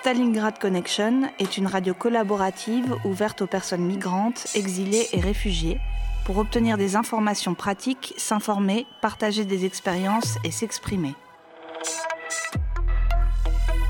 [0.00, 5.80] Stalingrad Connection est une radio collaborative ouverte aux personnes migrantes, exilées et réfugiées
[6.24, 11.14] pour obtenir des informations pratiques, s'informer, partager des expériences et s'exprimer.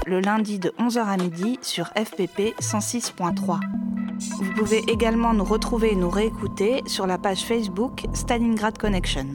[0.07, 3.61] Le lundi de 11h à midi sur FPP 106.3.
[4.41, 9.27] Vous pouvez également nous retrouver et nous réécouter sur la page Facebook Stalingrad Connection.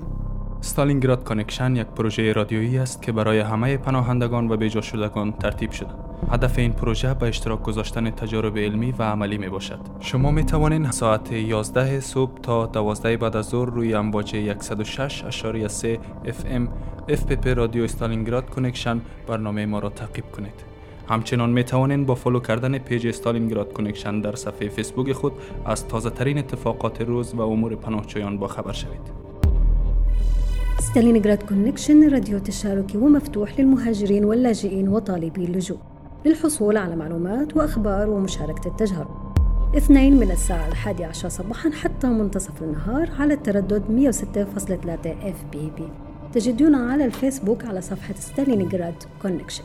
[0.62, 6.05] ستالینگراد کانکشن یک پروژه رادیویی است که برای همه پناهندگان و بیجا شدگان ترتیب شده.
[6.31, 9.79] هدف این پروژه به اشتراک گذاشتن تجارب علمی و عملی می باشد.
[10.01, 16.69] شما می توانید ساعت 11 صبح تا 12 بعد از ظهر روی امواج 106.3 FM
[17.09, 20.65] FPP رادیو استالینگراد کنکشن برنامه ما را تعقیب کنید.
[21.09, 25.33] همچنان می توانید با فالو کردن پیج استالینگراد کنکشن در صفحه فیسبوک خود
[25.65, 29.27] از تازه ترین اتفاقات روز و امور پناهجویان با خبر شوید.
[30.81, 39.27] ستالينغراد كونكشن راديو تشاركي ومفتوح للمهاجرين واللاجئين وطالبي اللجوء للحصول على معلومات وأخبار ومشاركة التجارب.
[39.77, 45.89] اثنين من الساعة الحادية عشر صباحا حتى منتصف النهار على التردد 106.3 اف بي بي
[46.33, 49.65] تجدونا على الفيسبوك على صفحة ستالينغراد كونكشن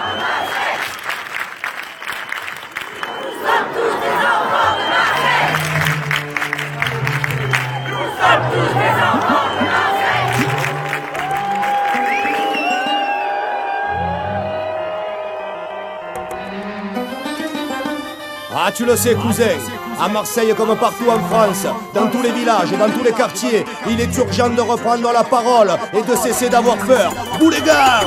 [18.75, 19.57] Tu le sais, cousin.
[19.99, 23.99] À Marseille comme partout en France, dans tous les villages, dans tous les quartiers, il
[23.99, 27.11] est urgent de reprendre la parole et de cesser d'avoir peur.
[27.39, 28.01] Vous gars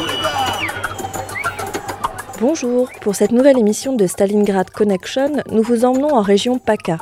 [2.41, 6.99] Bonjour, pour cette nouvelle émission de Stalingrad Connection, nous vous emmenons en région PACA,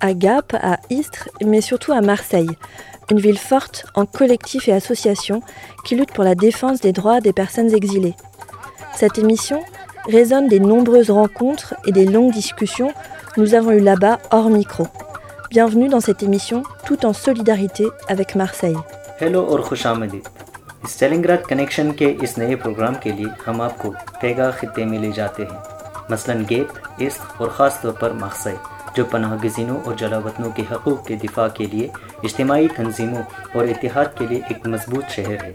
[0.00, 2.50] à Gap, à Istres, mais surtout à Marseille,
[3.10, 5.40] une ville forte en collectifs et associations
[5.84, 8.14] qui luttent pour la défense des droits des personnes exilées.
[8.94, 9.60] Cette émission
[10.07, 12.91] résonne des nombreuses rencontres et des longues discussions
[13.33, 14.87] que nous avons eues là-bas hors micro.
[15.49, 18.77] Bienvenue dans cette émission tout en solidarité avec Marseille.
[19.21, 20.23] Hello और खुश आमदीद
[20.89, 23.89] स्टेलिंगराद कनेक्शन के इस नए प्रोग्राम के लिए हम आपको
[24.21, 25.59] पैगा खत्े में ले जाते हैं
[26.11, 28.55] मसलन गेप इस्क और ख़ास तौर पर मकसई
[28.97, 31.89] जो पनाह गजीनों और जलावतनों के हकूक़ के दिफा के लिए
[32.25, 33.23] इज्तमाही तंजीमों
[33.55, 35.51] और इतिहाद के लिए एक मजबूत शहर है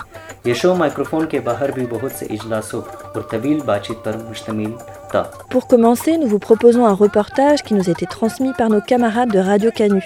[0.46, 4.72] ये शो माइक्रोफोन के बाहर भी बहुत से इजलासों और तवील बातचीत पर मुश्तमिल
[5.14, 8.80] था Pour commencer, nous vous proposons un reportage qui nous a été transmis par nos
[8.80, 10.02] camarades de Radio Canu,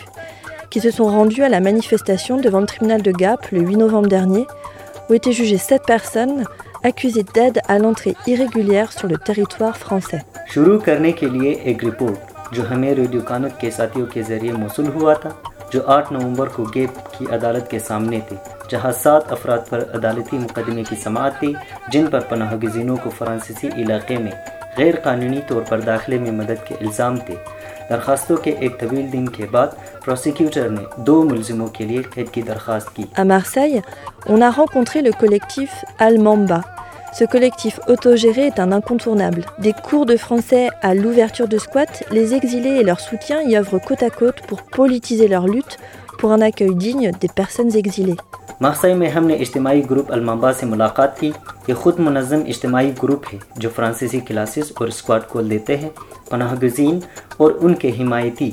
[0.70, 4.08] qui se sont rendus à la manifestation devant le tribunal de Gap le 8 novembre
[4.08, 4.47] dernier,
[5.08, 6.44] où étaient jugées sept personnes
[6.84, 10.22] accusées d'aide à l'entrée irrégulière sur le territoire français.
[10.54, 14.88] शुरू करने के लिए एक रिपोर्ट جو ہمیں ریڈیو کانک کے ساتھیوں کے ذریعے موصول
[14.88, 15.30] ہوا تھا،
[15.74, 18.35] جو آٹھ نومبر کو گیپ کی عدالت کے سامنے تھے
[18.69, 21.53] جہاں سات افراد پر عدالتی مقدمے کی سماعت تھی،
[21.88, 24.31] جن پر پناہ گزینوں کو فرانسیسی علاقے میں
[24.78, 27.35] غیر قانونی طور پر داخلے میں مدد کے الزام تھے۔
[27.90, 29.68] درخواستوں کے ایک طویل دن کے بعد،
[30.06, 33.03] پروسیکیوٹر نے دو ملزموں کے لیے قید کی درخواست کی۔
[37.12, 39.44] Ce collectif autogéré est un incontournable.
[39.58, 43.80] Des cours de français à l'ouverture de squats, les exilés et leurs soutiens y œuvrent
[43.80, 45.78] côte à côte pour politiser leur lutte
[46.19, 48.16] pour un accueil digne des personnes exilées.
[48.62, 51.28] मार्साई में हमने इज्तमाही ग्रुप अलमाबा से मुलाकात की
[51.69, 55.91] ये खुद मुनज़म इज्तमाही ग्रुप है जो फ्रांसीसी क्लासेस और स्क्वाड खोल देते हैं
[56.30, 57.03] पनाह गजीन
[57.41, 58.53] और उनके हिमायती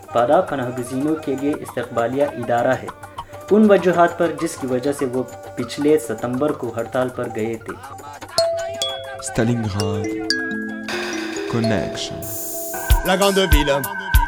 [0.14, 2.88] पारा पनाहगजीनों के लिए इस्तबालिया इदारा है
[3.52, 5.22] उन वजूहत पर जिसकी वजह से वो
[5.56, 7.74] पिछले सितंबर को हड़ताल पर गए थे
[9.26, 10.06] Stalingrad
[11.50, 12.20] Connection.
[13.06, 13.72] La grande ville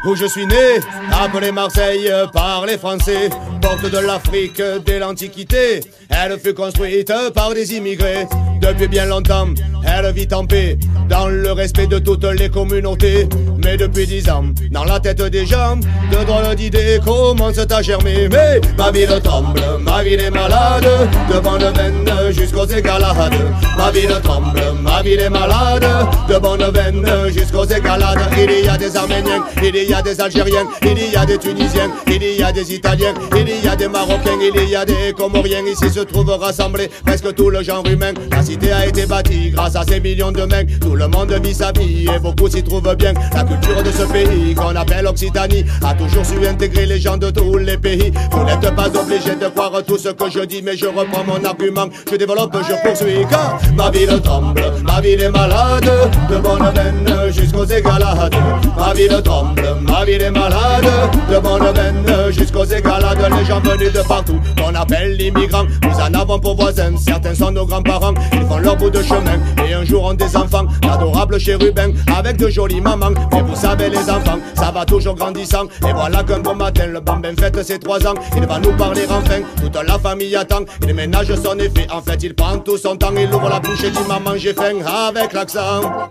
[0.05, 0.79] où je suis né,
[1.11, 3.29] appelée Marseille par les Français,
[3.61, 5.81] porte de l'Afrique dès l'Antiquité.
[6.09, 8.27] Elle fut construite par des immigrés.
[8.60, 9.48] Depuis bien longtemps,
[9.84, 10.78] elle vit en paix,
[11.08, 13.28] dans le respect de toutes les communautés.
[13.62, 18.28] Mais depuis dix ans, dans la tête des gens, de drôles d'idées commencent à germer.
[18.30, 20.86] Mais ma ville tremble, ma ville est malade,
[21.32, 23.34] de bonne veine jusqu'aux égalades.
[23.76, 25.86] Ma ville tremble, ma ville est malade,
[26.28, 28.18] de bonne veine jusqu'aux égalades.
[28.36, 31.90] Il y a des Arméniens, il y a des Algériens, il y a des Tunisiens,
[32.06, 35.64] il y a des Italiens, il y a des Marocains, il y a des Comoriens.
[35.70, 38.12] Ici se trouve rassemblé presque tout le genre humain.
[38.44, 40.78] Cité a été bâtie grâce à ces millions de mecs.
[40.80, 43.12] Tout le monde vit sa vie et beaucoup s'y trouvent bien.
[43.34, 47.30] La culture de ce pays qu'on appelle Occitanie a toujours su intégrer les gens de
[47.30, 48.12] tous les pays.
[48.30, 51.44] Vous n'êtes pas obligé de croire tout ce que je dis, mais je reprends mon
[51.44, 51.88] argument.
[52.10, 55.90] Je développe, je poursuis car ma ville tremble, ma ville est malade.
[56.30, 58.34] De bonne veine jusqu'aux égalades.
[58.78, 60.90] Ma ville tremble, ma ville est malade.
[61.30, 63.18] De bonne veine jusqu'aux égalades.
[63.38, 65.64] Les gens venus de partout qu'on appelle l'immigrant.
[65.82, 68.14] Nous en avons pour voisins, certains sont nos grands-parents.
[68.34, 70.64] Ils font leur bout de chemin et un jour ont des enfants.
[70.82, 73.14] D'adorables chérubins avec de jolies mamans.
[73.32, 75.64] Mais vous savez, les enfants, ça va toujours grandissant.
[75.88, 78.14] Et voilà qu'un bon matin, le bambin fête ses trois ans.
[78.36, 80.64] Il va nous parler enfin, toute la famille attend.
[80.86, 83.12] Il ménage son effet, en fait, il prend tout son temps.
[83.16, 84.76] Il ouvre la bouche et dit Maman, j'ai faim
[85.08, 86.08] avec l'accent.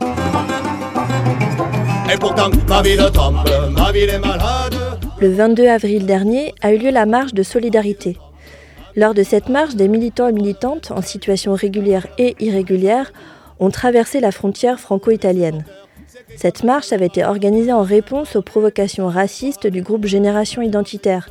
[2.13, 3.39] Et pourtant, ma ville tremble,
[3.75, 4.75] ma ville est malade.
[5.19, 8.17] Le 22 avril dernier a eu lieu la marche de solidarité.
[8.95, 13.11] Lors de cette marche, des militants et militantes en situation régulière et irrégulière
[13.59, 15.65] ont traversé la frontière franco-italienne.
[16.35, 21.29] Cette marche avait été organisée en réponse aux provocations racistes du groupe Génération Identitaire,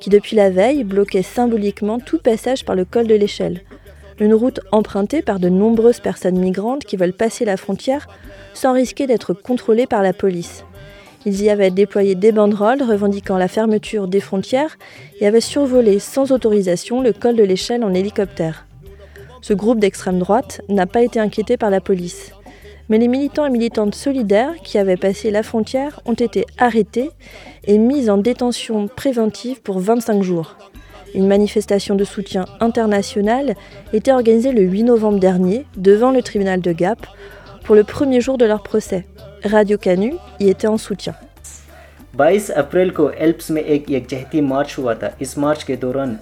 [0.00, 3.62] qui depuis la veille bloquait symboliquement tout passage par le col de l'échelle,
[4.18, 8.08] une route empruntée par de nombreuses personnes migrantes qui veulent passer la frontière
[8.54, 10.64] sans risquer d'être contrôlées par la police.
[11.26, 14.76] Ils y avaient déployé des banderoles revendiquant la fermeture des frontières
[15.20, 18.66] et avaient survolé sans autorisation le col de l'échelle en hélicoptère.
[19.40, 22.32] Ce groupe d'extrême droite n'a pas été inquiété par la police.
[22.88, 27.10] Mais les militants et militantes solidaires qui avaient passé la frontière ont été arrêtés
[27.66, 30.56] et mis en détention préventive pour 25 jours.
[31.14, 33.54] Une manifestation de soutien international
[33.92, 37.06] était organisée le 8 novembre dernier devant le tribunal de Gap
[37.64, 39.06] pour le premier jour de leur procès.
[39.44, 41.14] Radio Canu y était en soutien.
[42.14, 46.14] 22 اپریل کو ایلپس میں ایک یکجہتی مارچ ہوا تھا اس مارچ کے دوران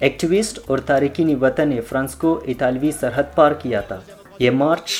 [0.00, 3.98] ایکٹیوسٹ اور تارکین وطن فرانس کو اطالوی سرحد پار کیا تھا
[4.40, 4.92] یہ مارچ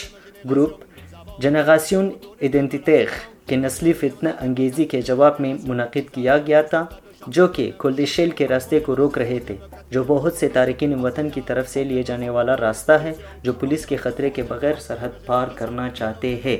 [0.51, 6.85] گروپ جنغاسیون ایڈنٹیتیخ کے نسلی فتنہ انگیزی کے جواب میں منعقد کیا گیا تھا
[7.27, 9.57] جو کہ کلدشیل کے راستے کو روک رہے تھے
[9.91, 13.13] جو بہت سے تارکین وطن کی طرف سے لیے جانے والا راستہ ہے
[13.43, 16.57] جو پولیس کے خطرے کے بغیر سرحد پار کرنا چاہتے ہیں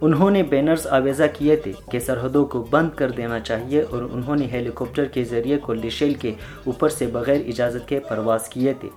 [0.00, 4.36] انہوں نے بینرز آویزہ کیے تھے کہ سرحدوں کو بند کر دینا چاہیے اور انہوں
[4.36, 6.32] نے ہیلی کاپٹر کے ذریعے کولیشیل کے
[6.66, 8.88] اوپر سے بغیر اجازت کے پرواز کیے تھے۔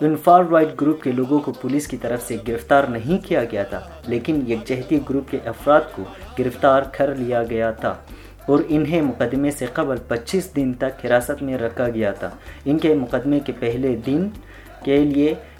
[0.00, 3.62] ان فار رائٹ گروپ کے لوگوں کو پولیس کی طرف سے گرفتار نہیں کیا گیا
[3.62, 6.02] تھا، لیکن یکجہتی گروپ کے افراد کو
[6.38, 7.94] گرفتار کر لیا گیا تھا
[8.46, 12.30] اور انہیں مقدمے سے قبل پچیس دن تک حراست میں رکھا گیا تھا۔
[12.64, 14.28] ان کے مقدمے کے پہلے دن
[14.84, 15.34] کے لیے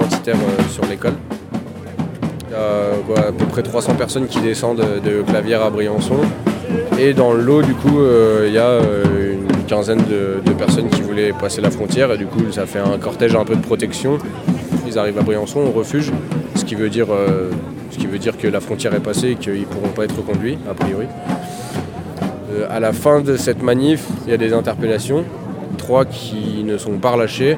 [0.00, 1.14] euh, sur l'école.
[3.06, 6.16] Quoi, à peu près 300 personnes qui descendent de Clavière à Briançon.
[6.98, 10.90] Et dans le lot, du coup, euh, il y a euh, une quinzaine de, personnes
[10.90, 12.12] qui voulaient passer la frontière.
[12.12, 14.18] Et du coup, ça fait un cortège un peu de protection.
[14.86, 16.12] Ils arrivent à Briançon, au refuge,
[16.56, 17.50] ce qui veut dire, euh,
[18.38, 21.06] que la frontière est passée et qu'ils ne pourront pas être reconduits, a priori.
[22.52, 25.24] Euh, à la fin de cette manif, il y a des interpellations,
[25.78, 27.56] trois qui ne sont pas relâchés,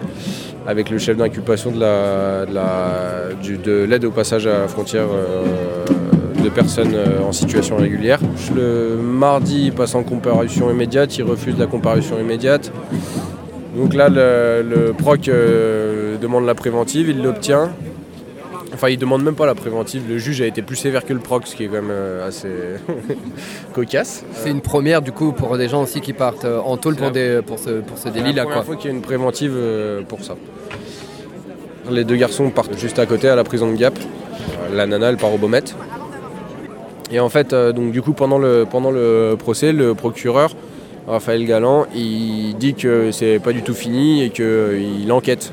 [0.67, 1.85] avec le chef d'inculpation de
[3.85, 5.85] l'aide au passage à la frontière euh,
[6.43, 8.19] de personnes euh, en situation régulière.
[8.55, 12.73] Le mardi, il passe en comparution immédiate, il refuse la comparution immédiate.
[13.77, 17.71] Donc là, le, le proc euh, demande la préventive, il l'obtient.
[18.75, 20.05] Enfin, il demande même pas la préventive.
[20.09, 22.27] Le juge a été plus sévère que le proc, ce qui est quand même euh,
[22.27, 22.49] assez
[23.75, 24.25] cocasse.
[24.33, 27.11] C'est une première du coup pour des gens aussi qui partent euh, en tôle pour,
[27.11, 28.63] des, pour ce, pour ce C'est la première quoi.
[28.63, 30.37] fois qu'il y a une préventive euh, pour ça.
[31.91, 33.99] Les deux garçons partent juste à côté à la prison de Gap.
[34.73, 35.75] La nana, elle part au Baumette.
[37.11, 40.55] Et en fait, donc du coup, pendant le, pendant le procès, le procureur,
[41.07, 45.53] Raphaël Galland, il dit que c'est pas du tout fini et qu'il enquête.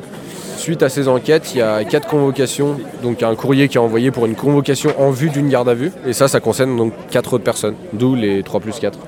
[0.59, 2.75] Suite à ces enquêtes, il y a quatre convocations.
[3.01, 5.93] Donc un courrier qui est envoyé pour une convocation en vue d'une garde à vue.
[6.05, 8.99] Et ça, ça concerne donc quatre autres personnes, d'où les 3 plus 4.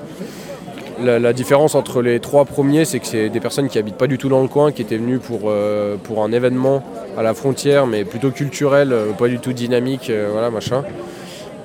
[1.03, 4.17] La, différence entre les trois premiers, c'est que c'est des personnes qui habitent pas du
[4.17, 6.83] tout dans le coin, qui étaient venues pour, euh, pour un événement
[7.17, 10.83] à la frontière, mais plutôt culturel, euh, pas du tout dynamique, euh, voilà, machin.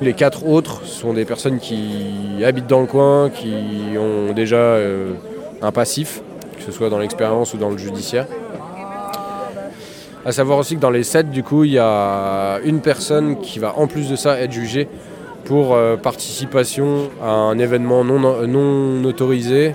[0.01, 3.55] Les quatre autres sont des personnes qui habitent dans le coin, qui
[3.99, 4.79] ont déjà
[5.63, 6.23] un passif,
[6.57, 8.27] que ce soit dans l'expérience ou dans le judiciaire.
[10.27, 13.61] À savoir aussi que dans les sept, du coup, il y a une personne qui
[13.61, 14.89] va en plus de ça être jugée
[15.45, 18.19] pour euh, participation à un événement non,
[18.49, 19.69] non autorisé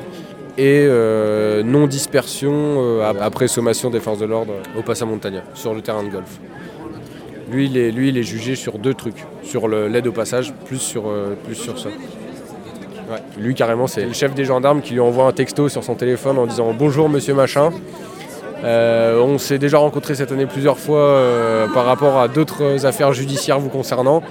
[0.57, 5.73] et euh, non dispersion euh, ap- après sommation des forces de l'ordre au Passamontagna, sur
[5.73, 6.39] le terrain de golf.
[7.49, 10.79] Lui il, est, lui, il est jugé sur deux trucs, sur l'aide au passage, plus
[10.81, 11.03] sur,
[11.45, 11.87] plus sur ça.
[13.37, 16.37] Lui, carrément, c'est le chef des gendarmes qui lui envoie un texto sur son téléphone
[16.37, 17.71] en disant Bonjour, monsieur machin.
[18.63, 23.13] Euh, on s'est déjà rencontré cette année plusieurs fois euh, par rapport à d'autres affaires
[23.13, 24.21] judiciaires vous concernant.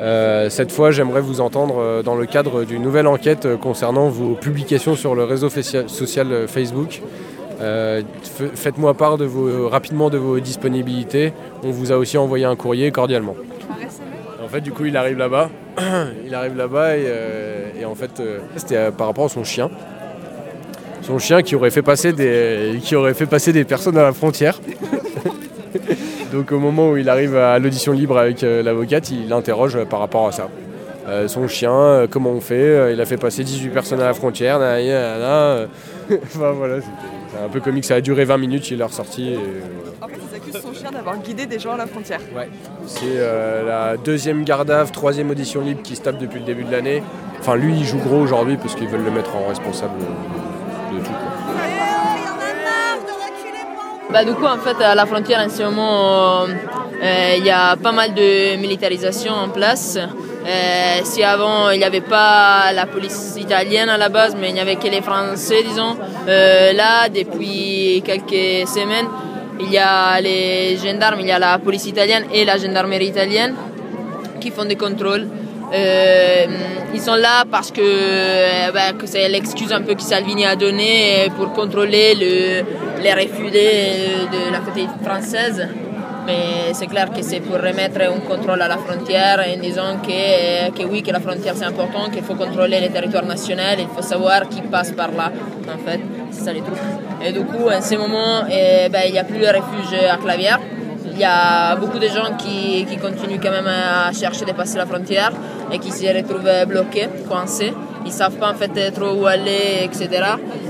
[0.00, 4.96] Euh, cette fois, j'aimerais vous entendre dans le cadre d'une nouvelle enquête concernant vos publications
[4.96, 7.02] sur le réseau social Facebook.
[8.54, 9.16] Faites-moi part
[9.70, 11.32] rapidement de vos disponibilités.
[11.62, 13.36] On vous a aussi envoyé un courrier cordialement.
[14.42, 15.50] En fait, du coup, il arrive là-bas.
[16.26, 18.20] il arrive là-bas et, en fait,
[18.56, 19.70] c'était par rapport à son chien.
[21.02, 24.12] Son chien qui aurait fait passer des, qui aurait fait passer des personnes à la
[24.12, 24.60] frontière.
[26.32, 29.84] Donc au moment où il arrive à l'audition libre avec euh, l'avocate, il l'interroge euh,
[29.84, 30.48] par rapport à ça.
[31.08, 34.14] Euh, son chien, euh, comment on fait Il a fait passer 18 personnes à la
[34.14, 34.56] frontière.
[36.24, 37.84] enfin voilà, c'est un peu comique.
[37.84, 39.30] Ça a duré 20 minutes, il est ressorti.
[39.30, 39.38] et,
[40.00, 42.20] En fait, ils accusent son chien d'avoir guidé des gens à la frontière.
[42.34, 42.48] Ouais.
[42.86, 43.18] C'est
[43.66, 44.52] la deuxième vue,
[44.92, 47.02] troisième audition libre qui se tape depuis le début de l'année.
[47.40, 49.98] Enfin, lui, il joue gros aujourd'hui parce qu'ils veulent le mettre en responsable
[54.12, 57.76] Bah, du coup, en fait, à la frontière, en ce moment, euh, il y a
[57.76, 59.96] pas mal de militarisation en place.
[59.96, 64.54] Euh, si avant, il n'y avait pas la police italienne à la base, mais il
[64.54, 65.96] n'y avait que les Français, disons,
[66.28, 69.06] euh, là, depuis quelques semaines,
[69.58, 73.54] il y a les gendarmes, il y a la police italienne et la gendarmerie italienne
[74.40, 75.26] qui font des contrôles.
[75.72, 76.46] Euh,
[76.92, 80.54] ils sont là parce que, euh, bah, que c'est l'excuse un peu que Salvini a
[80.54, 85.66] donnée pour contrôler le, les réfugiés de la côté française.
[86.26, 90.84] Mais c'est clair que c'est pour remettre un contrôle à la frontière en disant que,
[90.84, 94.48] oui, que la frontière c'est important, qu'il faut contrôler les territoires nationaux, il faut savoir
[94.48, 95.32] qui passe par là.
[95.66, 96.00] En fait,
[96.30, 96.76] c'est ça les trucs.
[97.24, 100.60] Et du coup, en ce moment, ben, il n'y a plus de refuge à Clavière.
[101.10, 104.78] Il y a beaucoup de gens qui, qui continuent quand même à chercher de passer
[104.78, 105.32] la frontière
[105.72, 107.72] et qui se retrouvent bloqués, coincés.
[108.04, 110.08] Ils ne savent pas en fait trop où aller, etc.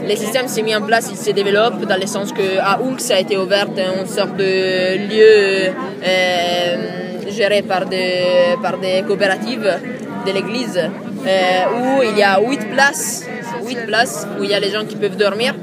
[0.07, 3.21] Le système s'est mis en place, il se développe dans le sens qu'à Oulx a
[3.21, 5.73] été ouverte une sorte de lieu
[6.07, 9.79] euh, géré par des, par des coopératives
[10.27, 13.27] de l'église euh, où il y a 8 places,
[13.65, 15.55] 8 places où il y a les gens qui peuvent dormir.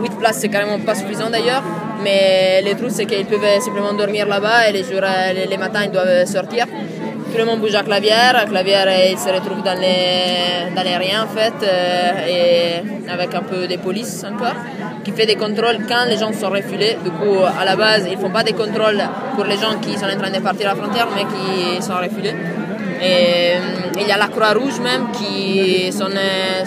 [0.00, 1.62] 8 places, c'est carrément pas suffisant d'ailleurs,
[2.02, 5.02] mais le truc c'est qu'ils peuvent simplement dormir là-bas et les, jours,
[5.34, 6.66] les, les matins ils doivent sortir.
[7.32, 10.96] Tout le monde bouge à Clavière, à Clavière il se retrouve dans les, dans les
[11.16, 14.56] en fait, euh, et avec un peu de police encore,
[15.04, 16.98] qui fait des contrôles quand les gens sont refilés.
[17.04, 19.00] Du coup, à la base, ils font pas des contrôles
[19.36, 21.94] pour les gens qui sont en train de partir à la frontière, mais qui sont
[21.96, 22.34] refilés.
[23.00, 26.64] Et euh, il y a la Croix-Rouge même qui sont, euh,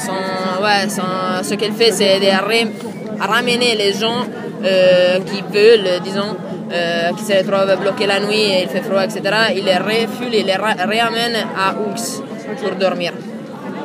[1.44, 4.22] ce qu'elle fait c'est de ra- ramener les gens
[4.63, 6.36] euh, qui veulent, disons,
[6.72, 9.22] euh, qui se retrouvent bloqués la nuit et il fait froid, etc.
[9.55, 11.93] Il les refile, il les ramène à Oux
[12.62, 13.12] pour dormir.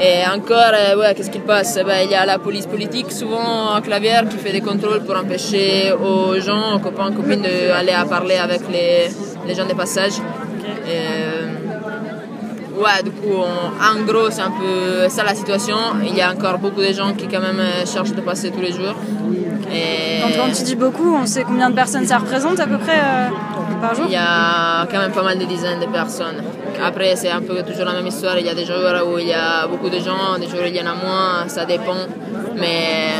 [0.00, 1.75] Et encore, euh, ouais, qu'est-ce qu'il passe?
[1.85, 5.16] Ben, Il y a la police politique, souvent à Clavière, qui fait des contrôles pour
[5.16, 9.08] empêcher aux gens, aux copains, copines, d'aller à parler avec les,
[9.47, 10.12] les gens de passage.
[10.87, 11.47] Et, euh,
[12.80, 15.75] Ouais, du coup, on- en gros, c'est un peu ça la situation.
[16.04, 17.61] Il y a encore beaucoup de gens qui, quand même,
[17.92, 18.94] cherchent de passer tous les jours.
[19.73, 22.79] Et Quand, quand tu dis beaucoup, on sait combien de personnes ça représente à peu
[22.79, 23.29] près euh,
[23.81, 26.43] par jour il y a quand même pas mal de dizaines de personnes.
[26.83, 28.39] Après, c'est un peu toujours la même histoire.
[28.39, 28.77] Il y a des jours
[29.13, 31.49] où il y a beaucoup de gens, des jours où il y en a moins,
[31.49, 32.07] ça dépend.
[32.57, 33.11] Mais,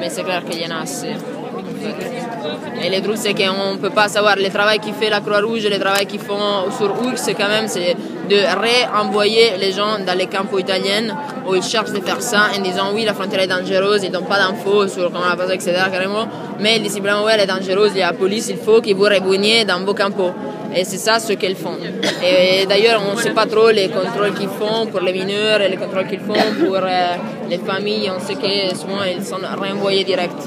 [0.00, 1.14] mais c'est clair qu'il y en a assez.
[2.84, 5.66] Et le truc, c'est qu'on ne peut pas savoir le travail qui fait la Croix-Rouge,
[5.68, 7.96] le travail qu'ils font sur X, quand même, c'est
[8.32, 11.08] de réenvoyer les gens dans les camps italiens
[11.46, 14.32] où ils cherchent de faire ça en disant oui, la frontière est dangereuse, ils donnent
[14.34, 15.72] pas d'infos sur comment la passer, etc.
[15.92, 16.26] carrément.
[16.60, 18.80] Mais ils disent simplement oui, elle est dangereuse, il y a la police, il faut
[18.80, 20.10] que vous revenez dans vos camps.
[20.74, 21.76] Et c'est ça ce qu'ils font.
[22.24, 25.68] Et d'ailleurs, on ne sait pas trop les contrôles qu'ils font pour les mineurs et
[25.68, 27.16] les contrôles qu'ils font pour euh,
[27.50, 28.10] les familles.
[28.16, 30.40] On sait que souvent ils sont renvoyés direct.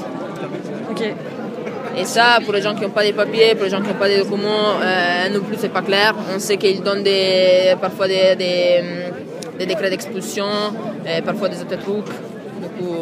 [1.96, 3.94] Et ça, pour les gens qui n'ont pas de papiers, pour les gens qui n'ont
[3.94, 6.14] pas de documents, euh, non plus c'est pas clair.
[6.34, 8.82] On sait qu'ils donnent des, parfois des, des,
[9.58, 10.44] des décrets d'expulsion,
[11.06, 12.04] et parfois des autres trucs.
[12.62, 12.94] Du coup,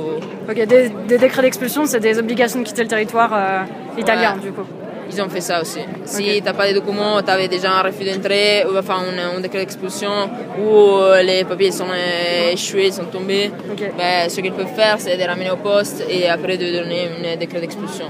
[0.48, 4.42] Ok, des, des décrets d'expulsion, c'est des obligations de quitter le territoire euh, italien, Ouais.
[4.42, 4.66] du coup.
[5.10, 5.80] Ils ont fait ça aussi.
[6.06, 9.36] Si tu n'as pas de documents, tu avais déjà un refus d'entrée, ou enfin un,
[9.36, 10.10] un décret d'expulsion,
[10.58, 13.50] ou euh, les papiers sont euh, échoués, sont tombés,
[13.98, 17.08] ben, ce qu'ils peuvent faire, c'est de les ramener au poste et après de donner
[17.32, 18.06] un décret d'expulsion.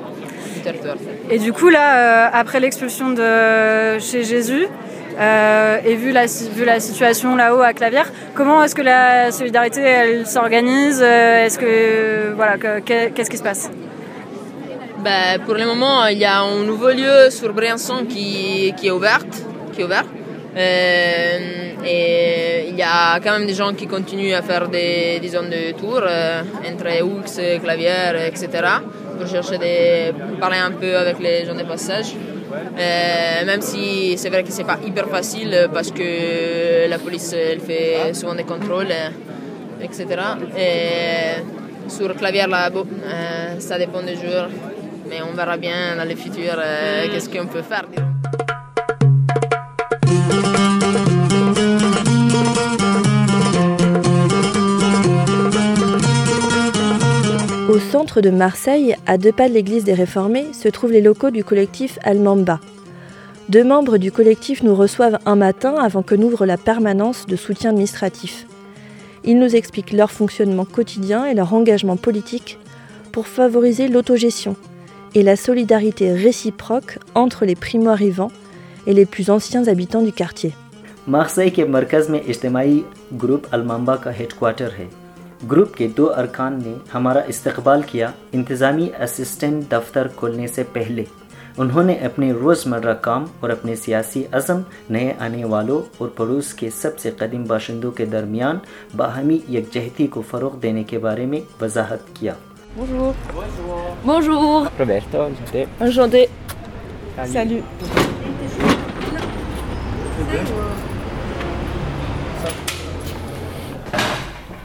[1.30, 4.66] Et du coup, là, euh, après l'expulsion de chez Jésus,
[5.20, 9.30] euh, et vu la, si- vu la situation là-haut à Clavière, comment est-ce que la
[9.30, 13.70] solidarité elle s'organise euh, Est-ce que voilà, que- que- qu'est-ce qui se passe?
[14.98, 18.90] Ben, pour le moment, il y a un nouveau lieu sur Briançon qui, qui est
[18.90, 19.20] ouvert.
[19.72, 20.04] Qui est ouvert.
[20.56, 21.38] Euh,
[21.84, 25.32] et il y a quand même des gens qui continuent à faire des, des
[25.78, 27.20] tours euh, entre Oux,
[27.62, 28.48] Clavière, etc.
[29.16, 32.14] pour chercher de parler un peu avec les gens de passage.
[32.78, 37.60] Euh, même si c'est vrai que c'est pas hyper facile parce que la police elle
[37.60, 40.06] fait souvent des contrôles, euh, etc.
[40.56, 41.42] Et
[41.88, 44.48] sur Clavière, là, euh, ça dépend des jours,
[45.08, 47.84] mais on verra bien dans le futur euh, qu'est-ce qu'on peut faire.
[57.73, 61.31] Au centre de Marseille, à deux pas de l'église des Réformés, se trouvent les locaux
[61.31, 62.59] du collectif Almamba.
[63.49, 67.71] Deux membres du collectif nous reçoivent un matin avant que n'ouvre la permanence de soutien
[67.71, 68.45] administratif.
[69.23, 72.59] Ils nous expliquent leur fonctionnement quotidien et leur engagement politique
[73.11, 74.55] pour favoriser l'autogestion
[75.15, 78.31] et la solidarité réciproque entre les primo-arrivants
[78.85, 80.53] et les plus anciens habitants du quartier.
[81.07, 84.89] Marseille के मरकज़ में इज्तमाही ग्रुप अलमम्बा का हेडक्वार्टर है
[85.50, 91.04] گروپ کے دو ارکان نے ہمارا استقبال کیا انتظامی اسسٹنٹ دفتر کھولنے سے پہلے۔
[91.58, 96.70] انہوں نے اپنے روزمرہ کام اور اپنے سیاسی عزم نئے آنے والوں اور پڑوس کے
[96.70, 98.58] سب سے قدیم باشندوں کے درمیان
[98.96, 102.34] باہمی یکجہتی کو فروغ دینے کے بارے میں وضاحت کیا۔
[110.28, 110.93] Bonjour.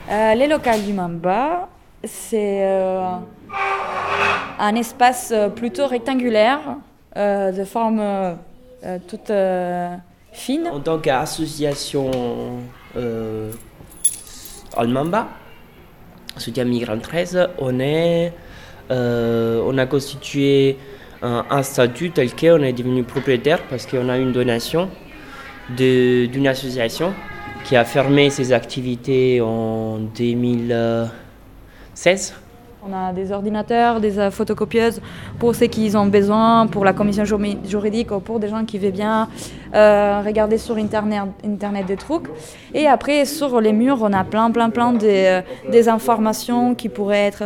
[0.10, 1.70] Euh, les locales du Mamba,
[2.04, 3.12] c'est euh,
[4.58, 6.60] un espace euh, plutôt rectangulaire,
[7.16, 8.02] de forme
[9.10, 9.32] toute
[10.32, 10.68] fine.
[10.72, 12.10] En tant qu'association
[12.96, 13.52] euh,
[14.78, 15.28] Almamba,
[16.38, 18.32] Soutien Migrant 13, on, est,
[18.90, 20.78] on a constitué
[21.22, 24.90] un, un statut tel qu'on est devenu propriétaire parce qu'on a une donation
[25.76, 27.14] d'une association
[27.64, 32.34] qui a fermé ses activités en 2016.
[32.82, 35.02] On a des ordinateurs, des euh, photocopieuses
[35.38, 38.78] pour ceux qui ont besoin, pour la commission juri- juridique ou pour des gens qui
[38.80, 39.28] veulent bien
[39.76, 41.24] euh, regarder sur Internet,
[41.86, 42.28] des trucs.
[42.74, 46.88] Et après, sur les murs, on a plein, plein, plein de, euh, des informations qui
[46.88, 47.44] pourraient être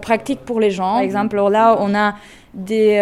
[0.00, 0.92] pratiques pour les gens.
[0.94, 2.14] Par exemple, là, on a
[2.54, 2.96] des...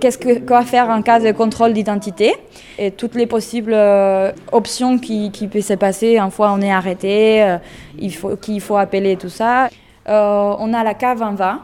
[0.00, 2.34] Qu'est-ce que quoi faire en cas de contrôle d'identité
[2.78, 6.72] et toutes les possibles euh, options qui, qui peuvent se passer une fois on est
[6.72, 9.68] arrêté, euh, qu'il faut appeler tout ça.
[10.08, 11.60] Euh, on a la cave en va,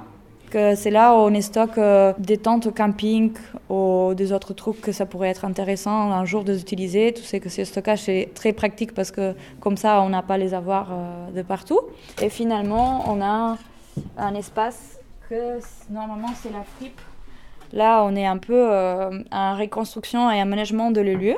[0.51, 3.33] que c'est là où on stocke euh, des tentes camping
[3.69, 7.13] ou des autres trucs que ça pourrait être intéressant un jour de utiliser.
[7.13, 10.39] Tu sais que ce stockage c'est très pratique parce que comme ça on n'a pas
[10.39, 11.81] les avoirs euh, de partout.
[12.21, 13.57] Et finalement on a
[14.19, 15.59] un espace que
[15.91, 17.01] normalement c'est la fripe.
[17.73, 21.37] Là, on est un peu euh, en reconstruction et aménagement de le lieu.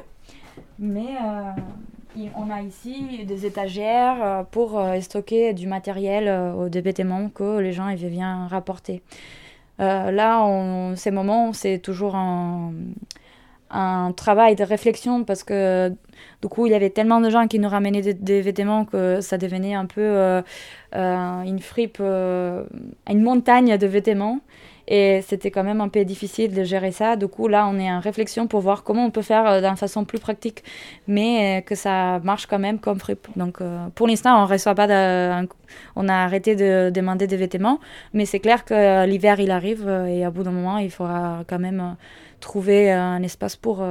[0.78, 6.80] Mais euh, on a ici des étagères euh, pour euh, stocker du matériel euh, des
[6.80, 9.02] vêtements que les gens viennent rapporter.
[9.80, 12.72] Euh, là, en ces moments, c'est toujours un,
[14.16, 15.88] travail de réflexion parce que
[16.42, 19.38] du coup, il y avait tellement de gens qui nous ramenaient des, vêtements que ça
[19.38, 20.42] devenait un peu euh,
[20.94, 22.64] euh, une fripe, euh,
[23.08, 24.40] une montagne de vêtements.
[24.88, 27.16] Et c'était quand même un peu difficile de gérer ça.
[27.16, 30.04] Du coup, là, on est en réflexion pour voir comment on peut faire d'une façon
[30.04, 30.64] plus pratique,
[31.06, 33.28] mais que ça marche quand même comme FRIP.
[33.36, 33.58] Donc,
[33.94, 34.86] pour l'instant, on reçoit pas
[35.96, 37.78] on a arrêté de demander des vêtements,
[38.12, 41.58] mais c'est clair que l'hiver, il arrive et à bout d'un moment, il faudra quand
[41.58, 41.96] même
[42.40, 43.84] trouver un espace pour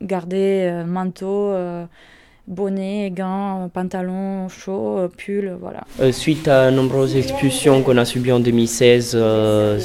[0.00, 1.54] garder manteau
[2.48, 5.84] bonnet, gants, pantalons chauds, pull, voilà.
[6.00, 9.78] Euh, suite à nombreuses expulsions qu'on a subies en 2016, euh,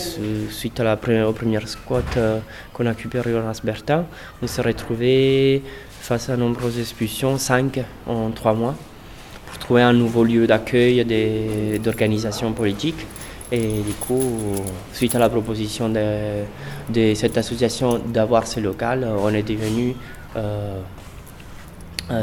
[0.49, 2.39] suite à la première, au premier squat euh,
[2.73, 4.05] qu'on a occupé à Rasberta,
[4.41, 5.61] on s'est retrouvé
[5.99, 8.75] face à nombreuses expulsions, cinq en trois mois,
[9.47, 11.05] pour trouver un nouveau lieu d'accueil
[11.79, 13.05] d'organisation politique.
[13.51, 14.21] Et du coup,
[14.93, 16.43] suite à la proposition de,
[16.89, 19.95] de cette association d'avoir ce local, on est devenu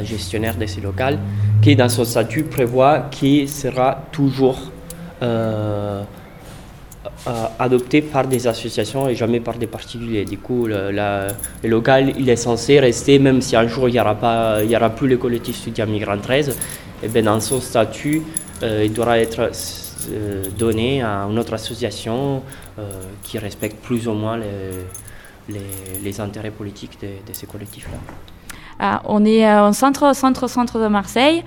[0.05, 1.19] gestionnaire de ces locales,
[1.63, 4.71] qui dans son statut prévoit qu'il sera toujours
[5.23, 6.03] euh,
[7.27, 10.25] euh, adopté par des associations et jamais par des particuliers.
[10.25, 11.29] Du coup, le,
[11.65, 14.17] local, il est censé rester, même si un jour il n'y aura,
[14.63, 16.57] aura plus le collectif soutien migrant 13,
[17.03, 18.23] et bien dans son statut,
[18.63, 19.51] euh, il devra être
[20.59, 22.43] donné à une autre association
[23.23, 25.61] qui respecte plus ou moins les,
[26.03, 27.99] les, intérêts politiques de ces collectifs-là.
[28.83, 31.45] Ah, on est au euh, centre, centre, centre de Marseille.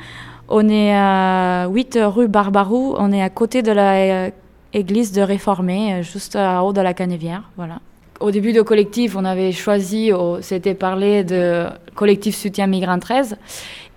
[0.50, 2.93] On est à 8 rue Barbarou.
[3.00, 4.30] On est à côté de la euh,
[4.72, 7.50] église de Réformé, euh, juste à haut de la Canevière.
[7.58, 7.80] Voilà.
[8.19, 11.65] Au début de collectif, on avait choisi, c'était parler de
[11.96, 13.36] collectif soutien migrant 13.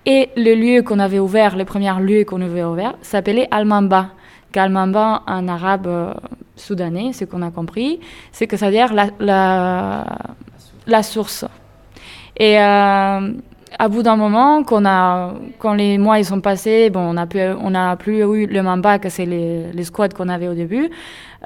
[0.07, 4.09] Et le lieu qu'on avait ouvert, les premiers lieux qu'on avait ouverts, s'appelait Almamba.
[4.51, 6.17] Qu'Almamba, en arabe
[6.57, 8.01] soudanais, ce qu'on a compris,
[8.33, 10.07] c'est que ça veut dire la, la,
[10.87, 11.45] la source.
[12.39, 13.33] Et euh,
[13.79, 17.27] à bout d'un moment, quand, a, quand les mois ils sont passés, bon, on n'a
[17.27, 20.55] plus, on a plus eu le Mamba, que c'est les, les squads qu'on avait au
[20.55, 20.91] début.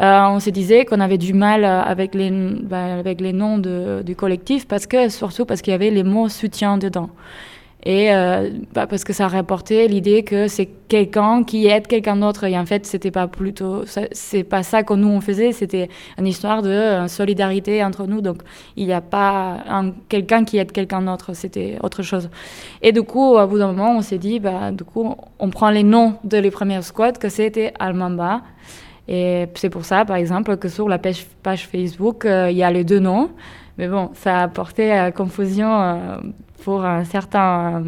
[0.01, 4.03] Euh, on se disait qu'on avait du mal avec les, bah, avec les noms de,
[4.05, 7.11] du collectif parce que surtout parce qu'il y avait les mots soutien dedans.
[7.85, 12.45] Et euh, bah parce que ça rapportait l'idée que c'est quelqu'un qui aide quelqu'un d'autre.
[12.45, 15.53] Et en fait, c'était pas plutôt, c'est pas ça que nous on faisait.
[15.53, 15.89] C'était
[16.19, 18.21] une histoire de euh, solidarité entre nous.
[18.21, 18.43] Donc,
[18.77, 19.65] il n'y a pas
[20.09, 21.33] quelqu'un qui aide quelqu'un d'autre.
[21.33, 22.29] C'était autre chose.
[22.83, 25.71] Et du coup, au bout d'un moment, on s'est dit, bah, du coup, on prend
[25.71, 28.43] les noms de les premières squads, que c'était Almamba.
[29.09, 32.63] Et c'est pour ça, par exemple, que sur la page, page Facebook, euh, il y
[32.63, 33.31] a les deux noms.
[33.81, 36.21] Mais bon, ça a apporté à confusion
[36.63, 37.83] pour un certain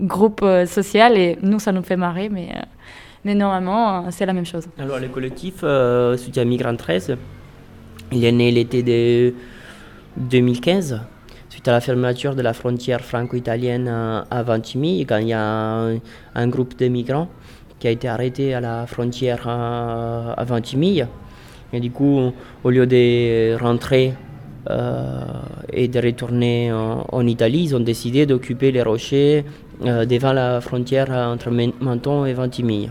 [0.00, 2.48] groupe euh, social et nous, ça nous fait marrer, mais,
[3.24, 4.66] euh, normalement, euh, c'est la même chose.
[4.80, 7.16] Alors, le collectif Soutien Migrant 13,
[8.10, 9.32] il est né l'été de
[10.16, 11.02] 2015
[11.50, 15.88] suite à la fermeture de la frontière franco-italienne à Ventimille, quand il y a
[16.34, 17.28] un, groupe de migrants
[17.78, 21.06] qui a été arrêté à la frontière à Ventimille.
[21.72, 22.32] Et du coup,
[22.64, 24.27] au lieu de rentrer euh,
[24.68, 29.44] et de retourner en, Italie, ils ont décidé d'occuper les rochers
[29.84, 32.90] euh, devant la frontière entre Menton et Ventimille.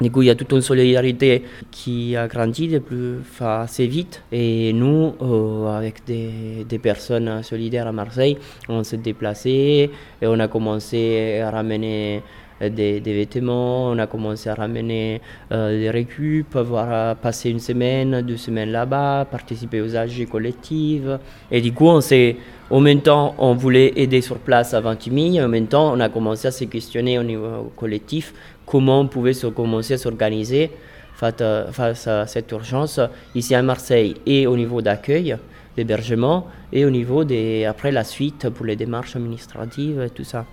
[0.00, 4.22] Du coup, il y a toute une solidarité qui a grandi de plus, assez vite.
[4.32, 8.36] Et nous, euh, avec des, des, personnes solidaires à Marseille,
[8.68, 12.22] on s'est déplacés et on a commencé à ramener
[12.64, 15.20] euh, des, vêtements, on a commencé à ramener
[15.52, 21.18] euh, des récup, voir passer une semaine, deux semaines là-bas, participer aux AG collectives.
[21.50, 22.36] Et du coup, on s'est,
[22.70, 26.08] en même temps, on voulait aider sur place à Ventimille, en même temps, on a
[26.08, 28.34] commencé à se questionner au niveau collectif
[28.66, 30.70] comment on pouvait se, commencer à s'organiser
[31.14, 33.00] face à cette urgence
[33.34, 35.36] ici à Marseille et au niveau d'accueil,
[35.76, 40.44] d'hébergement et au niveau des, après la suite pour les démarches administratives et tout ça.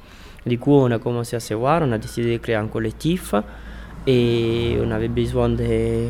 [0.45, 3.35] Du coup, on a commencé à se voir, on a décidé de créer un collectif
[4.07, 6.07] et on avait besoin de.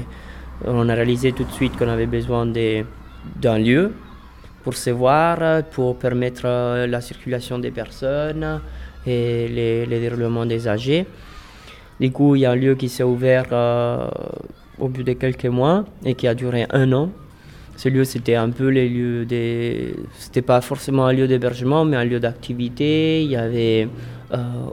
[0.65, 3.91] On a réalisé tout de suite qu'on avait besoin d'un lieu
[4.63, 8.61] pour se voir, pour permettre la circulation des personnes
[9.05, 11.05] et le, déroulement des âgés.
[11.99, 14.07] Du coup, il y a un lieu qui s'est ouvert euh,
[14.79, 17.09] au bout de quelques mois et qui a duré un an.
[17.77, 19.95] Ce lieu, c'était un peu les lieux des.
[20.17, 23.23] C'était pas forcément un lieu d'hébergement, mais un lieu d'activité.
[23.23, 23.87] Il y avait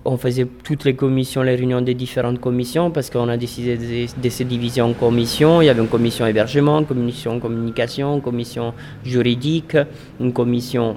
[0.04, 4.28] on faisait toutes les commissions, les réunions des différentes commissions, parce qu'on a décidé de,
[4.28, 5.60] se diviser en commissions.
[5.62, 9.76] Il y avait une commission hébergement, une commission communication, une commission juridique,
[10.20, 10.96] une commission,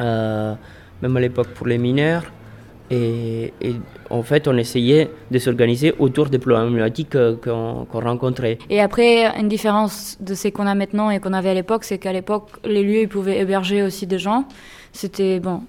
[0.00, 0.54] euh,
[1.00, 2.24] même à l'époque pour les mineurs.
[2.90, 3.54] Et,
[4.10, 8.58] en fait, on essayait de s'organiser autour des problématiques qu'on rencontrait.
[8.68, 11.96] Et après, une différence de ce qu'on a maintenant et qu'on avait à l'époque, c'est
[11.96, 14.44] qu'à l'époque, les lieux ils pouvaient héberger aussi des gens.
[14.92, 15.62] C'était bon,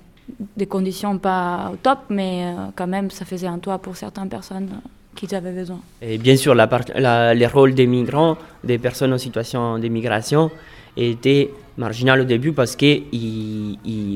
[0.56, 4.30] des conditions pas au top, mais euh, quand même, ça faisait un toit pour certaines
[4.30, 4.70] personnes
[5.16, 5.80] qu'ils avaient besoin.
[6.02, 10.50] Et bien sûr, la, la, les rôles des migrants, des personnes en situation d'immigration,
[10.96, 13.02] était marginal au début parce que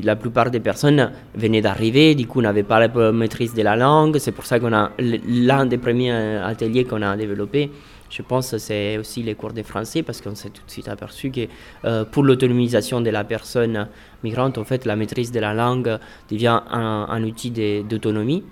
[0.05, 4.17] la plupart des personnes venaient d'arriver, du coup n'avaient pas la maîtrise de la langue.
[4.19, 7.71] C'est pour ça qu'on a l'un des premiers ateliers qu'on a développé.
[8.09, 10.87] Je pense que c'est aussi les cours de français parce qu'on s'est tout de suite
[10.87, 11.47] aperçu que
[11.85, 13.87] euh, pour l'autonomisation de la personne
[14.23, 15.99] migrante, en fait, la maîtrise de la langue
[16.31, 17.51] devient un, outil
[17.83, 18.43] d'autonomie.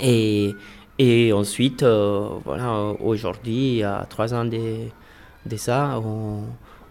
[0.00, 0.54] Et,
[1.32, 6.42] ensuite, euh, voilà, aujourd'hui, à trois ans de, ça, on,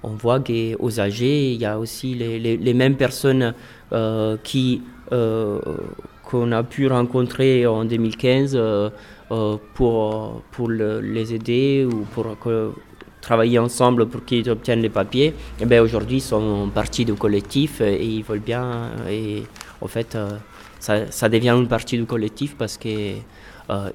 [0.03, 3.53] voit qu'aux âgés, il y a aussi les, mêmes personnes
[3.91, 8.59] euh, qui qu'on a pu rencontrer en 2015
[9.31, 12.37] euh, pour, pour les aider ou pour
[13.21, 15.27] travailler ensemble pour qu'ils obtiennent les papiers.
[15.27, 18.91] Et eh bien aujourd'hui, ils sont partie du collectif et ils veulent bien.
[19.09, 19.43] Et
[19.81, 20.17] en fait,
[20.79, 23.17] ça, ça, devient une partie du collectif parce qu'ils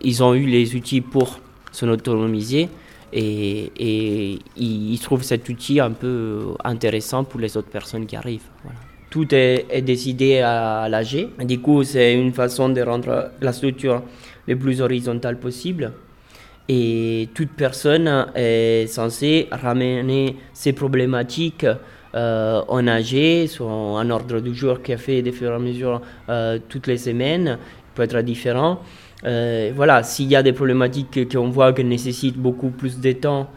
[0.02, 1.38] ils ont eu les outils pour
[1.70, 2.68] s'autonomiser
[3.12, 8.48] et, et ils, trouvent cet outil un peu intéressant pour les autres personnes qui arrivent.
[9.10, 11.28] Tout est, décidé à l'AG.
[11.44, 14.02] Du coup, c'est une façon de rendre la structure
[14.46, 15.92] le plus horizontale possible.
[16.68, 21.66] Et toute personne est censée ramener ses problématiques
[22.14, 25.58] euh, en AG, sur un ordre du jour qui a fait de fur et à
[25.58, 28.80] mesure euh, toutes les semaines, il peut être différent.
[29.24, 33.48] Euh, voilà, s'il y a des problématiques qu'on voit qu'elles nécessitent beaucoup plus de temps,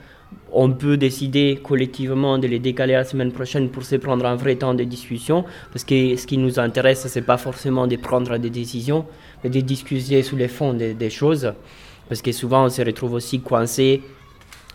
[0.54, 4.56] on peut décider collectivement de les décaler la semaine prochaine pour se prendre un vrai
[4.56, 5.44] temps de discussion.
[5.74, 9.06] Parce que ce qui nous intéresse, c'est pas forcément de prendre des décisions,
[9.44, 11.54] de discuter sous les fonds des choses.
[12.08, 14.02] Parce que souvent, on se retrouve aussi coincé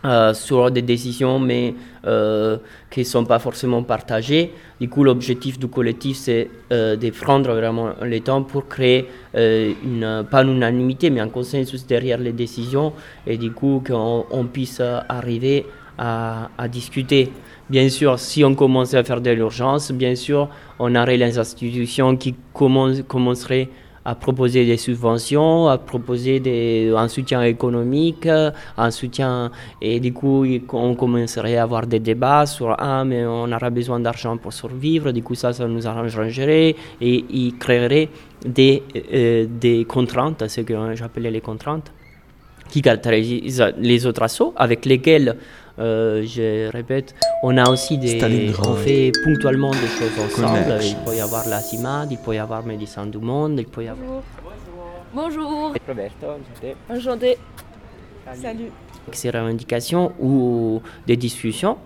[0.03, 1.75] euh, sur des décisions, mais
[2.07, 2.57] euh,
[2.91, 4.51] qui ne sont pas forcément partagées.
[4.81, 10.25] Du coup, l'objectif du collectif, c'est euh, de prendre vraiment le temps pour créer une,
[10.31, 12.95] pas une unanimité, mais un consensus derrière les décisions,
[13.27, 15.67] et du coup, qu'on puisse arriver
[15.99, 17.31] à, à, discuter.
[17.69, 22.17] Bien sûr, si on commençait à faire de l'urgence, bien sûr, on aurait les institutions
[22.17, 23.69] qui commenceraient
[24.11, 28.27] à proposer des subventions, à proposer des, un soutien économique,
[28.87, 33.51] un soutien et du coup on commencerait à avoir des débats sur ah mais on
[33.57, 38.09] aura besoin d'argent pour survivre, du coup ça ça nous arrangerait et il créerait
[38.45, 41.93] des, euh, des contraintes, ce que j'appelais les contraintes,
[42.71, 45.37] qui caractérisent les autres assauts avec lesquels
[45.81, 48.53] euh, je répète, on a aussi des.
[48.67, 50.79] On fait ponctuellement des choses ensemble.
[50.83, 53.85] Il peut y avoir la CIMAD, il peut y avoir Médecins du Monde, il peut
[53.85, 54.23] y avoir.
[55.15, 55.73] Bonjour.
[55.89, 56.77] Roberto, enchanté.
[56.89, 57.39] Enchanté.
[58.35, 58.71] Salut.
[59.13, 61.79] Ces revendications ou des discussions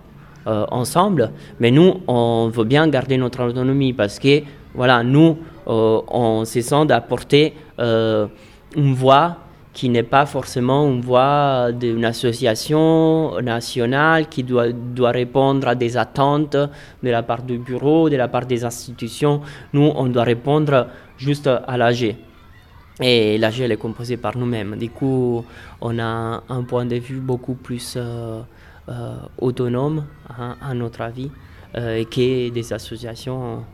[0.45, 4.43] euh, ensemble, mais nous, on veut bien garder notre autonomie parce que,
[4.75, 9.37] voilà, nous, euh, on se sent d'apporter une voix
[9.75, 15.97] qui n'est pas forcément une voix d'une association nationale qui doit, doit répondre à des
[15.97, 19.41] attentes de la part du bureau, de la part des institutions.
[19.73, 22.15] Nous, on doit répondre juste à l'AG.
[23.01, 24.77] Et l'AG, elle est composée par nous-mêmes.
[24.77, 25.43] Du coup,
[25.81, 28.41] on a un point de vue beaucoup plus euh,
[28.87, 30.05] euh, autonome,
[30.39, 31.29] hein, à notre avis,
[31.75, 33.65] euh, que des associations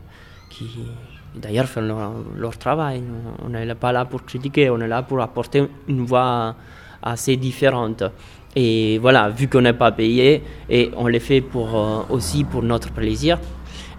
[0.50, 0.68] qui,
[1.34, 1.80] d'ailleurs font
[2.36, 3.02] leur, travail.
[3.44, 6.54] On n'est pas là pour critiquer, on est là pour apporter une voix
[7.02, 8.04] assez différente.
[8.54, 12.62] Et voilà, vu qu'on n'est pas payé et on le fait pour, euh, aussi pour
[12.62, 13.38] notre plaisir,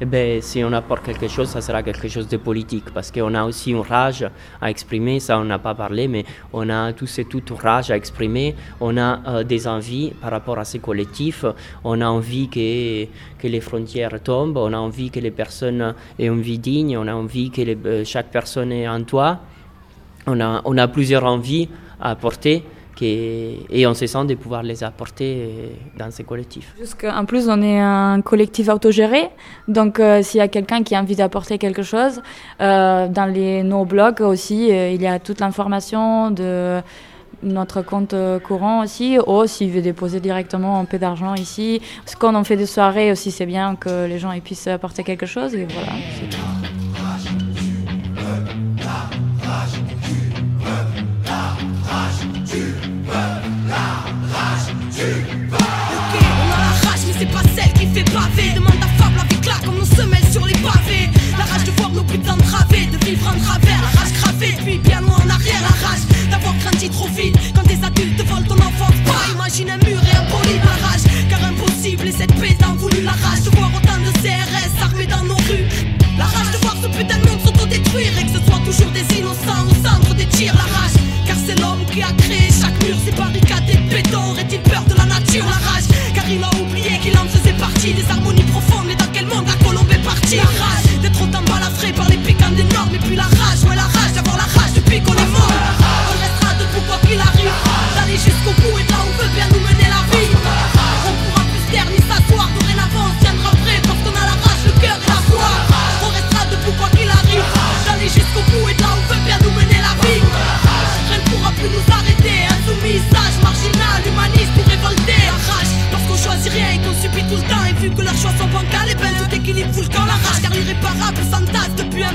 [0.03, 3.33] eh ben, si on apporte quelque chose, ça sera quelque chose de politique, parce qu'on
[3.35, 4.27] a aussi une rage
[4.59, 7.95] à exprimer, ça on n'a pas parlé, mais on a tous et toutes rage à
[7.95, 11.45] exprimer, on a euh, des envies par rapport à ces collectifs,
[11.85, 13.05] on a envie que,
[13.39, 17.07] que les frontières tombent, on a envie que les personnes aient une vie digne, on
[17.07, 19.39] a envie que euh, chaque personne ait un toit,
[20.27, 21.69] on a, on a plusieurs envies
[22.01, 22.65] à apporter
[23.01, 25.49] et on se sent de pouvoir les apporter
[25.97, 26.73] dans ces collectifs.
[27.03, 29.29] En plus, on est un collectif autogéré,
[29.67, 32.21] donc euh, s'il y a quelqu'un qui a envie d'apporter quelque chose,
[32.61, 36.81] euh, dans les, nos blogs aussi, euh, il y a toute l'information de
[37.41, 41.81] notre compte courant aussi, ou s'il veut déposer directement un peu d'argent ici.
[42.05, 45.25] Parce qu'on en fait des soirées aussi, c'est bien que les gens puissent apporter quelque
[45.25, 45.53] chose,
[62.13, 66.53] De vivre en travers La race cravée, puis bien loin en arrière La rage d'avoir
[66.59, 67.35] grandi trop vite.
[67.55, 71.43] Quand des adultes volent ton enfance Pas imagine un mur et un poli la Car
[71.43, 73.41] impossible et cette paix t'en voulu La rage.
[73.41, 75.65] De voir autant de CRS armés dans nos rues.
[76.15, 79.17] La rage de voir ce putain de monde s'autodétruire Et que ce soit toujours des
[79.17, 82.95] innocents au centre des tirs La rage, car c'est l'homme qui a créé chaque mur
[83.03, 86.99] Ces barricades et pédons aurait-il peur de la nature La rage, car il a oublié
[87.01, 88.93] qu'il en faisait partie Des harmonies profondes,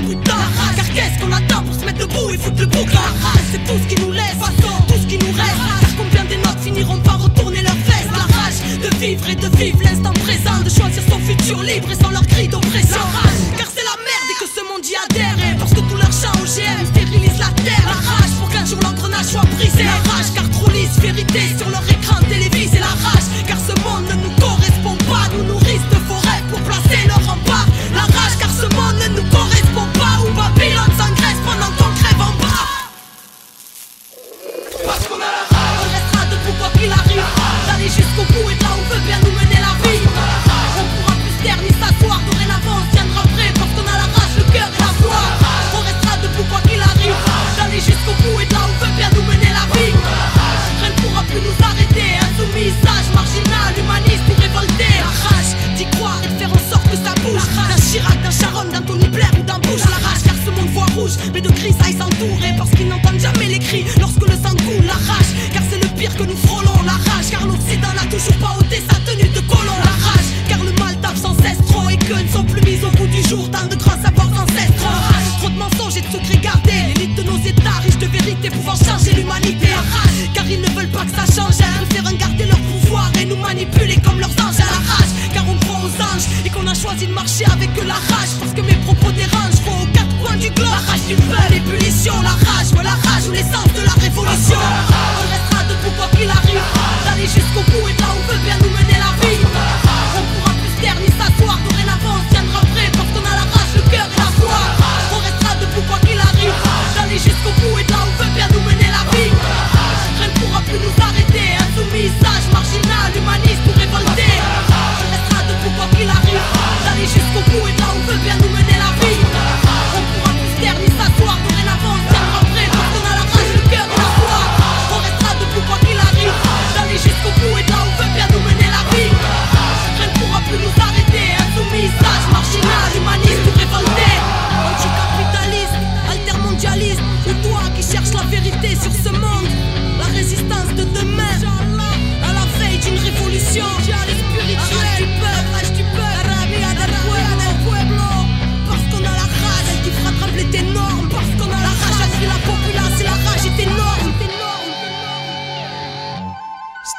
[0.07, 0.15] de.
[0.75, 3.63] Car qu'est-ce qu'on attend pour se mettre debout et foutre le bouc La rage, c'est
[3.65, 4.39] tout ce qui nous laisse,
[4.87, 5.61] tout ce qui nous reste.
[5.81, 8.09] Car combien des notes finiront par retourner leur veste?
[8.11, 11.95] La rage de vivre et de vivre l'instant présent, de choisir son futur libre et
[11.95, 12.38] sans leur cri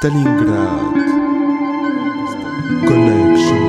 [0.00, 0.94] Stalingrad
[2.88, 3.60] Connection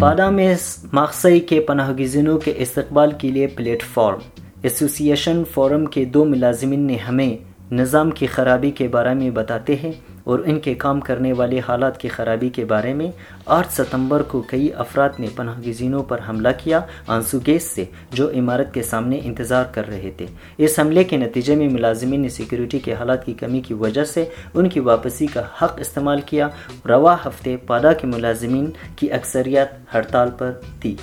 [0.00, 0.54] پاڈا میں
[0.92, 4.18] ماخسئی کے پناہ گزینوں کے استقبال کے لیے پلیٹ فارم
[4.62, 5.12] ایسوسی
[5.54, 7.36] فورم کے دو ملازمین نے ہمیں
[7.72, 9.92] نظام کی خرابی کے بارے میں بتاتے ہیں
[10.28, 13.10] اور ان کے کام کرنے والے حالات کی خرابی کے بارے میں
[13.46, 18.30] آٹھ ستمبر کو کئی افراد نے پناہ گزینوں پر حملہ کیا آنسو گیس سے جو
[18.30, 20.26] عمارت کے سامنے انتظار کر رہے تھے۔
[20.58, 24.24] اس حملے کے نتیجے میں ملازمین نے سیکیورٹی کے حالات کی کمی کی وجہ سے
[24.54, 26.48] ان کی واپسی کا حق استعمال کیا۔
[26.88, 30.96] رواں ہفتے پادا کے ملازمین کی اکثریت ہڑتال پر تھی۔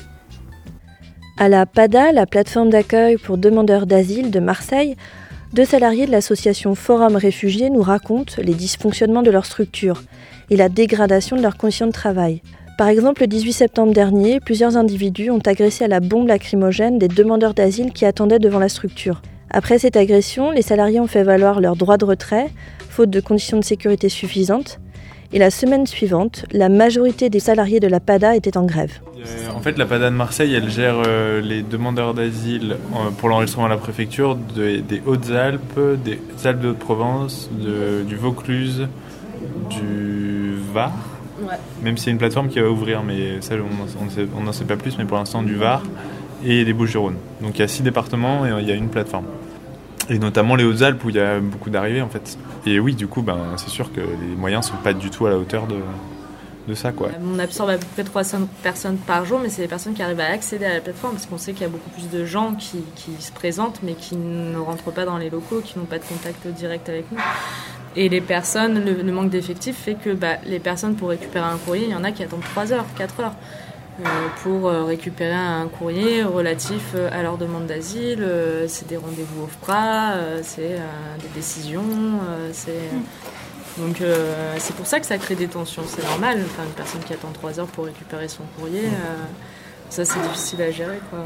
[1.43, 4.93] À la PADA, la plateforme d'accueil pour demandeurs d'asile de Marseille,
[5.53, 10.03] deux salariés de l'association Forum Réfugiés nous racontent les dysfonctionnements de leur structure
[10.49, 12.41] et la dégradation de leurs conditions de travail.
[12.77, 17.07] Par exemple, le 18 septembre dernier, plusieurs individus ont agressé à la bombe lacrymogène des
[17.07, 19.21] demandeurs d'asile qui attendaient devant la structure.
[19.49, 22.49] Après cette agression, les salariés ont fait valoir leur droit de retrait,
[22.89, 24.79] faute de conditions de sécurité suffisantes.
[25.35, 28.93] Et la semaine suivante, la majorité des salariés de la PADA étaient en grève.
[29.19, 33.27] Euh, en fait, la PADA de Marseille, elle gère euh, les demandeurs d'asile euh, pour
[33.27, 38.87] l'enregistrement à la préfecture de- des Hautes-Alpes, des Alpes de Haute-Provence, de- du Vaucluse,
[39.69, 40.93] du Var.
[41.41, 41.55] Ouais.
[41.83, 44.43] Même s'il y a une plateforme qui va ouvrir, mais ça, on n'en sait, on
[44.43, 45.83] n'en sait pas plus, mais pour l'instant, du Var
[46.45, 47.15] et des Bouches-du-Rhône.
[47.41, 49.25] Donc il y a six départements et il y a une plateforme.
[50.09, 52.37] Et notamment les Hautes-Alpes où il y a beaucoup d'arrivées en fait.
[52.65, 55.29] Et oui, du coup, ben, c'est sûr que les moyens sont pas du tout à
[55.29, 56.91] la hauteur de, ça.
[56.91, 57.09] Quoi.
[57.23, 60.19] On absorbe à peu près 300 personnes par jour, mais c'est les personnes qui arrivent
[60.19, 62.55] à accéder à la plateforme parce qu'on sait qu'il y a beaucoup plus de gens
[62.55, 62.83] qui,
[63.19, 66.47] se présentent mais qui ne rentrent pas dans les locaux, qui n'ont pas de contact
[66.47, 67.19] direct avec nous.
[67.95, 71.57] Et les personnes, le, le manque d'effectifs fait que bah, les personnes pour récupérer un
[71.57, 73.35] courrier, il y en a qui attendent 3 heures, 4 heures.
[74.01, 78.27] Euh, pour euh, récupérer un courrier relatif euh, à leur demande d'asile,
[78.67, 80.77] c'est des rendez-vous au FPRA, c'est
[81.21, 82.19] des décisions,
[82.51, 82.89] c'est
[83.77, 84.01] donc
[84.57, 86.41] c'est pour ça que ça crée des tensions, c'est normal.
[86.45, 88.83] Enfin, une personne qui attend 3 heures pour récupérer son courrier,
[89.89, 90.99] ça c'est difficile à gérer.
[91.09, 91.19] Quoi.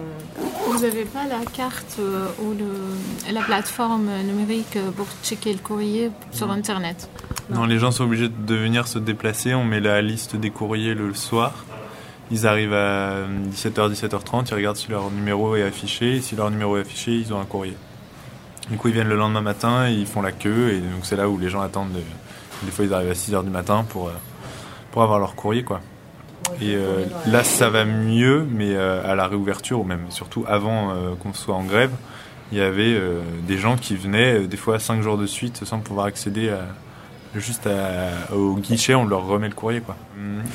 [0.67, 1.99] Vous n'avez pas la carte
[2.41, 7.09] ou le, la plateforme numérique pour checker le courrier sur Internet?
[7.49, 9.55] Non, les gens sont obligés de venir se déplacer.
[9.55, 11.65] On met la liste des courriers le soir.
[12.31, 16.17] Ils arrivent à 17h, 17h30, ils regardent si leur numéro est affiché.
[16.17, 17.75] Et si leur numéro est affiché, ils ont un courrier.
[18.69, 21.27] Du coup, ils viennent le lendemain matin, ils font la queue, et donc c'est là
[21.27, 21.97] où les gens attendent.
[22.63, 24.13] Des fois, ils arrivent à 6h du matin pour, euh,
[24.91, 25.81] pour avoir leur courrier, quoi.
[26.61, 30.93] Et euh, là, ça va mieux, mais euh, à la réouverture, ou même surtout avant
[31.19, 31.91] qu'on soit en grève,
[32.51, 32.99] il y avait
[33.47, 36.61] des gens qui venaient des fois 5 jours de suite sans pouvoir accéder à,
[37.35, 37.69] juste
[38.33, 39.81] au guichet, on leur remet le courrier.
[39.81, 39.95] Quoi.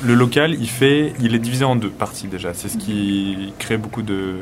[0.03, 2.53] Le local, il, fait, il est divisé en deux parties déjà.
[2.53, 4.35] C'est ce qui crée beaucoup de,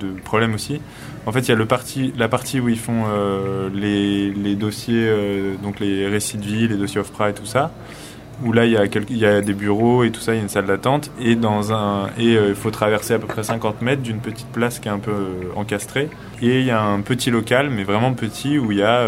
[0.00, 0.80] de, problèmes aussi.
[1.26, 4.54] En fait, il y a le parti, la partie où ils font euh, les, les,
[4.56, 7.70] dossiers, euh, donc les récits de vie, les dossiers off-pra et tout ça.
[8.42, 10.40] Où là, il y, a il y a des bureaux et tout ça, il y
[10.40, 11.10] a une salle d'attente.
[11.20, 14.92] Et euh, il faut traverser à peu près 50 mètres d'une petite place qui est
[14.92, 15.14] un peu
[15.54, 16.08] encastrée.
[16.42, 19.06] Et il y a un petit local, mais vraiment petit, où il y a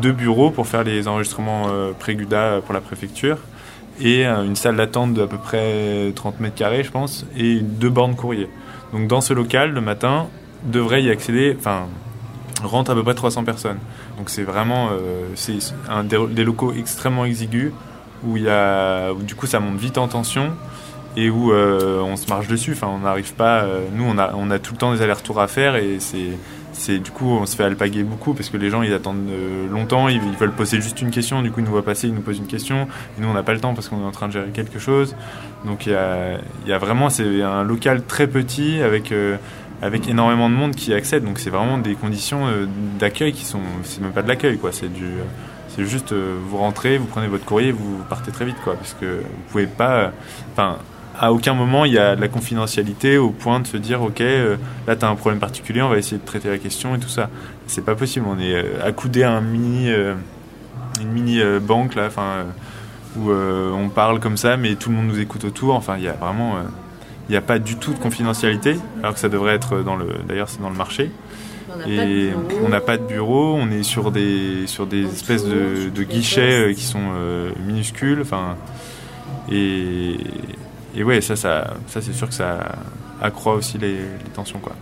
[0.00, 3.38] deux bureaux pour faire les enregistrements euh, Préguda pour la préfecture
[4.00, 7.90] et euh, une salle d'attente d'à peu près 30 mètres carrés, je pense, et deux
[7.90, 8.48] bornes courrier.
[8.92, 10.26] Donc dans ce local, le matin,
[10.64, 11.86] devrait y accéder, enfin,
[12.62, 13.78] rentre à peu près 300 personnes.
[14.18, 17.72] Donc c'est vraiment, euh, c'est un des, locaux extrêmement exigus
[18.24, 20.52] où il y a, du coup ça monte vite en tension
[21.16, 22.72] et où on se marche dessus.
[22.72, 23.64] Enfin, on n'arrive pas.
[23.92, 26.30] nous, on a, on a tout le temps des allers-retours à faire et c'est
[26.74, 29.68] c'est du coup on se fait alpaguer beaucoup parce que les gens ils attendent euh,
[29.68, 32.20] longtemps, ils, veulent poser juste une question, du coup ils nous voient passer, ils nous
[32.20, 34.28] posent une question, et nous on n'a pas le temps parce qu'on est en train
[34.28, 35.16] de gérer quelque chose.
[35.64, 39.36] Donc il y a, y a, vraiment c'est un local très petit avec euh,
[39.82, 42.66] avec énormément de monde qui accède, donc c'est vraiment des conditions euh,
[42.98, 45.06] d'accueil qui sont c'est même pas de l'accueil quoi, c'est du
[45.68, 48.74] c'est juste vous rentrez, vous prenez votre courrier, vous partez très vite quoi.
[48.74, 50.12] Parce que vous pouvez pas
[50.52, 50.78] enfin
[51.18, 54.20] à aucun moment il y a de la confidentialité au point de se dire ok
[54.20, 54.56] euh,
[54.86, 57.08] là tu as un problème particulier on va essayer de traiter la question et tout
[57.08, 57.30] ça.
[57.66, 60.14] C'est pas possible on est euh, accoudé à un mini euh,
[61.00, 62.44] une mini banque là enfin
[63.16, 65.74] où on parle comme ça mais tout le monde nous écoute autour.
[65.74, 66.54] Enfin il y a vraiment
[67.28, 70.06] il n'y a pas du tout de confidentialité alors que ça devrait être dans le
[70.28, 71.10] d'ailleurs c'est dans le marché.
[71.88, 72.30] Et
[72.64, 76.72] on n'a pas de bureau on est sur des sur des espèces de, de guichets
[76.76, 77.10] qui sont
[77.66, 78.56] minuscules enfin
[79.50, 80.16] et,
[80.94, 82.58] et ouais, ça, ça, ça c'est sûr que ça
[83.20, 83.96] accroît aussi les,
[84.34, 84.58] tensions.
[84.58, 84.72] Quoi.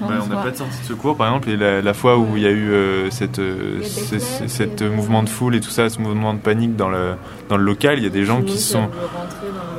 [0.00, 2.42] Bah, on n'a pas de sortie de secours, par exemple, et la, fois où il
[2.42, 6.34] y a eu euh, cette, euh, cette mouvement de foule et tout ça, ce mouvement
[6.34, 7.14] de panique dans le,
[7.48, 8.88] dans le local, il y a des gens qui sont.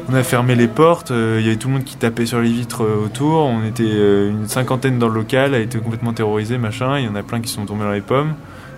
[0.10, 2.40] On a fermé les portes, euh, il y avait tout le monde qui tapait sur
[2.40, 7.00] les vitres autour, on était une cinquantaine dans le local, a été complètement terrorisé, machin,
[7.00, 8.34] il y en a plein qui sont tombés dans les pommes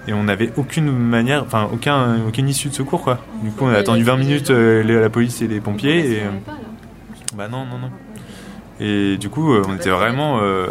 [0.07, 3.19] et on n'avait aucune manière, enfin aucun, aucune issue de secours quoi.
[3.41, 6.21] Du coup on a attendu 20 minutes la police et les pompiers et
[7.35, 7.89] bah non, non, non.
[8.79, 10.67] Et du coup, euh, on était vraiment euh,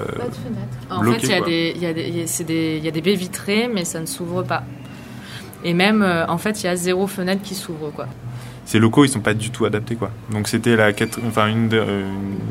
[0.90, 1.92] En fait, il y, a des, y, a
[2.44, 4.64] des, y a des baies vitrées, mais ça ne s'ouvre pas.
[5.64, 8.06] Et même, euh, en fait, il y a zéro fenêtre qui s'ouvre, quoi.
[8.64, 10.10] Ces locaux, ils sont pas du tout adaptés, quoi.
[10.30, 10.90] Donc c'était la,
[11.26, 11.82] enfin une, des,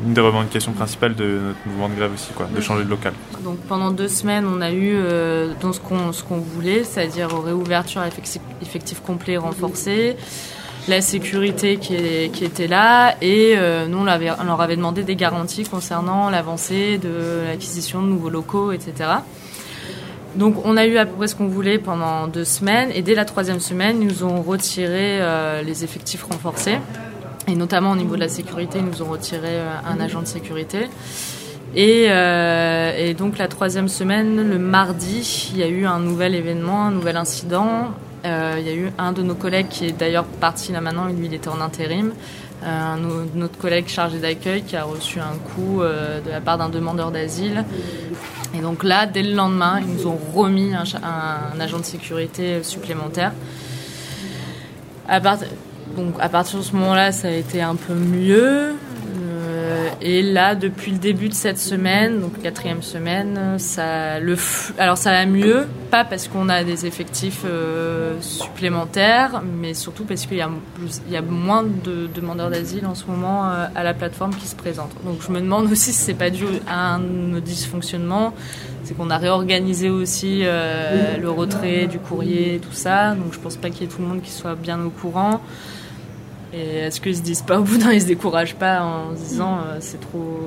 [0.06, 3.12] une des revendications principales de notre mouvement de grève aussi, quoi, de changer de local.
[3.42, 4.94] Donc pendant deux semaines, on a eu
[5.60, 10.16] dans ce qu'on ce qu'on voulait, c'est-à-dire réouverture effectif, effectif complet renforcé
[10.88, 11.94] la sécurité qui,
[12.44, 18.02] était là et euh, nous on, leur avait demandé des garanties concernant l'avancée de l'acquisition
[18.02, 19.10] de nouveaux locaux, etc.
[20.34, 23.14] Donc on a eu à peu près ce qu'on voulait pendant deux semaines et dès
[23.14, 26.78] la troisième semaine ils nous ont retiré euh, les effectifs renforcés
[27.46, 30.26] et notamment au niveau de la sécurité ils nous ont retiré euh, un agent de
[30.26, 30.88] sécurité.
[31.74, 36.84] Et, et, donc la troisième semaine, le mardi, il y a eu un nouvel événement,
[36.84, 37.92] un nouvel incident
[38.24, 41.06] euh, il y a eu un de nos collègues qui est d'ailleurs parti là maintenant,
[41.06, 42.12] lui il était en intérim.
[42.64, 42.94] Euh,
[43.34, 47.10] notre collègue chargé d'accueil qui a reçu un coup euh, de la part d'un demandeur
[47.10, 47.64] d'asile.
[48.54, 53.32] Et donc là, dès le lendemain, ils nous ont remis un, agent de sécurité supplémentaire.
[55.96, 58.74] Donc à partir de ce moment-là, ça a été un peu mieux.
[59.62, 64.36] Euh, et là, depuis le début de cette semaine, donc quatrième semaine, ça, le,
[64.78, 70.26] alors ça va mieux, pas parce qu'on a des effectifs euh, supplémentaires, mais surtout parce
[70.26, 70.50] qu'il y a,
[71.06, 74.46] il y a moins de demandeurs d'asile en ce moment euh, à la plateforme qui
[74.46, 74.96] se présentent.
[75.04, 77.00] Donc je me demande aussi si c'est pas dû à un
[77.40, 78.34] dysfonctionnement,
[78.84, 83.14] c'est qu'on a réorganisé aussi le retrait du courrier, tout ça.
[83.14, 85.40] Donc je pense pas qu'il y ait tout le monde qui soit bien au courant.
[86.54, 89.22] Et est-ce qu'ils se disent pas au bout d'un, ils se découragent pas en se
[89.22, 90.38] disant euh, c'est trop,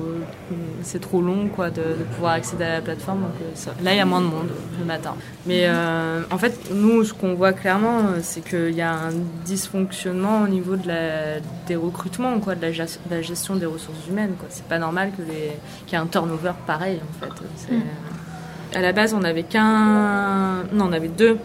[0.82, 1.82] c'est trop long quoi de,
[2.14, 3.22] pouvoir accéder à la plateforme.
[3.22, 4.48] Donc euh, là il y a moins de monde
[4.78, 5.16] le matin.
[5.46, 9.10] Mais euh, en fait nous ce qu'on voit clairement c'est qu'il y a un
[9.44, 14.46] dysfonctionnement au niveau de la, des recrutements quoi, de la, gestion des ressources humaines quoi.
[14.48, 18.78] C'est pas normal que les, qu'il y ait un turnover pareil en fait.
[18.78, 21.38] À la base on avait qu'un, non on avait deux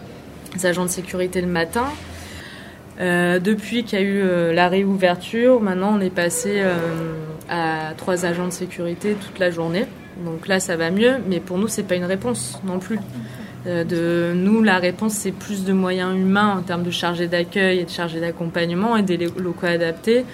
[0.62, 1.86] agents de sécurité le matin.
[3.00, 6.74] Euh, depuis qu'il y a eu euh, la réouverture, maintenant on est passé euh,
[7.48, 9.86] à trois agents de sécurité toute la journée.
[10.24, 12.98] Donc là ça va mieux, mais pour nous c'est pas une réponse non plus.
[13.64, 17.84] de nous la réponse c'est plus de moyens humains en termes de chargés d'accueil et
[17.84, 20.24] de chargés d'accompagnement et des locaux adaptés.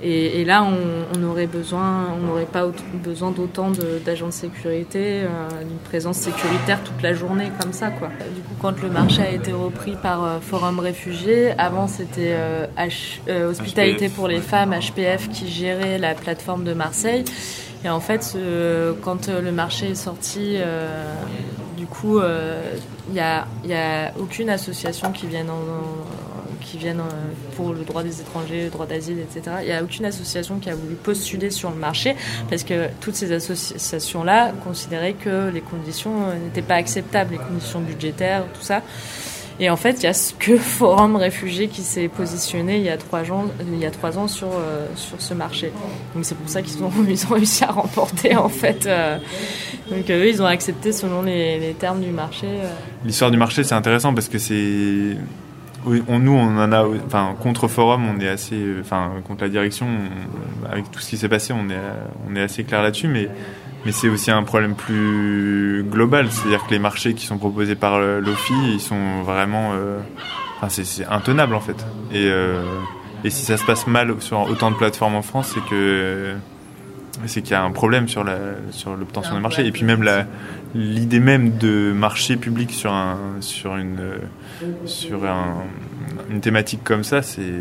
[0.00, 3.72] Et, là, on n'aurait besoin, on n'aurait pas besoin d'autant
[4.04, 8.08] d'agents de, sécurité, euh, d'une présence sécuritaire toute la journée comme ça, quoi.
[8.08, 13.50] Du coup, quand le marché a été repris par euh, Forum Réfugiés, avant c'était euh,
[13.50, 17.24] Hospitalité pour les femmes, HPF, qui gérait la plateforme de Marseille.
[17.84, 18.36] Et en fait,
[19.02, 20.56] quand le marché est sorti,
[21.76, 27.56] du coup, il n'y a, y a aucune association qui vienne en qui viennent euh,
[27.56, 29.56] pour le droit des étrangers, le droit d'asile, etc.
[29.60, 32.16] Il n'y a aucune association qui a voulu postuler sur le marché
[32.48, 37.80] parce que toutes ces associations-là considéraient que les conditions euh, n'étaient pas acceptables, les conditions
[37.80, 38.82] budgétaires, tout ça.
[39.60, 42.96] Et en fait, il y a que Forum Réfugiés qui s'est positionné il y a
[42.96, 45.72] trois ans, sur, euh, sur ce marché.
[46.14, 46.90] Donc c'est pour ça qu'ils ont,
[47.34, 48.88] réussi à remporter en fait.
[49.90, 52.46] donc eux, ils ont accepté selon les termes du marché.
[53.04, 55.16] L'histoire du marché, c'est intéressant parce que c'est
[55.84, 59.48] oui, on, nous, on en a, enfin, contre Forum, on est assez, enfin, contre la
[59.48, 59.86] direction,
[60.70, 61.78] avec tout ce qui s'est passé, on est,
[62.28, 63.28] on est assez clair là-dessus, mais,
[63.84, 67.98] mais c'est aussi un problème plus global, c'est-à-dire que les marchés qui sont proposés par
[68.00, 69.98] l'OFI, ils sont vraiment, euh,
[70.56, 71.86] enfin, c'est intenable en fait.
[72.12, 72.62] Et, euh,
[73.24, 76.34] et si ça se passe mal sur autant de plateformes en France, c'est que
[77.26, 78.36] c'est qu'il y a un problème sur la
[78.70, 79.66] sur l'obtention des marchés.
[79.66, 80.24] Et puis même la
[80.75, 83.99] l'idée même de marché public sur un sur une
[84.85, 85.63] sur un,
[86.29, 87.53] une thématique comme ça c'est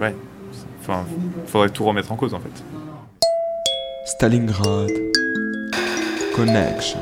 [0.00, 0.14] ouais
[0.80, 1.04] enfin
[1.46, 2.64] faudrait tout remettre en cause en fait
[4.06, 4.90] Stalingrad
[6.36, 7.00] Connection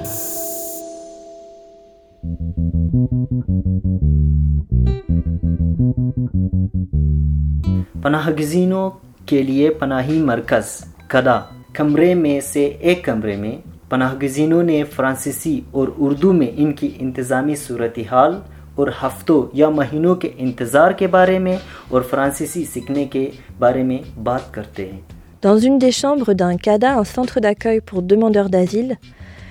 [8.02, 8.90] पनाह गजीनों
[9.28, 10.70] के लिए पनाही मरकज़
[11.10, 11.36] कदा
[11.76, 17.94] कमरे में से एक कमरे में पनाहगजीनों ने फ्रांसीसी और उर्दू में इनकी इंतज़ामी सूरत
[18.10, 18.42] हाल
[18.78, 21.58] और हफ्तों या महीनों के इंतज़ार के बारे में
[21.92, 23.28] और फ्रांसीसी सीखने के
[23.60, 25.00] बारे में बात करते हैं
[25.42, 28.96] Dans une des chambres d'un CADA, un centre d'accueil pour demandeurs d'asile,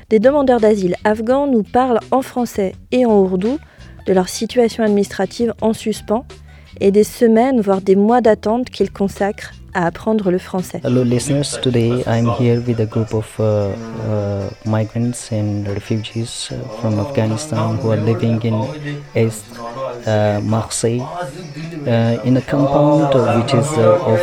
[0.09, 3.57] des demandeurs d'asile afghans nous parlent en français et en ourdou
[4.07, 6.23] de leur situation administrative en suspens
[6.79, 9.51] et des semaines, voire des mois d'attente qu'ils consacrent
[9.84, 10.80] apprendre le français.
[10.82, 16.56] Hello listeners, today I'm here with a group of uh, uh, migrants and refugees uh,
[16.80, 18.54] from Afghanistan who are living in
[19.14, 19.44] Est
[20.06, 24.20] uh, Marseille uh, in a compound which is uh, of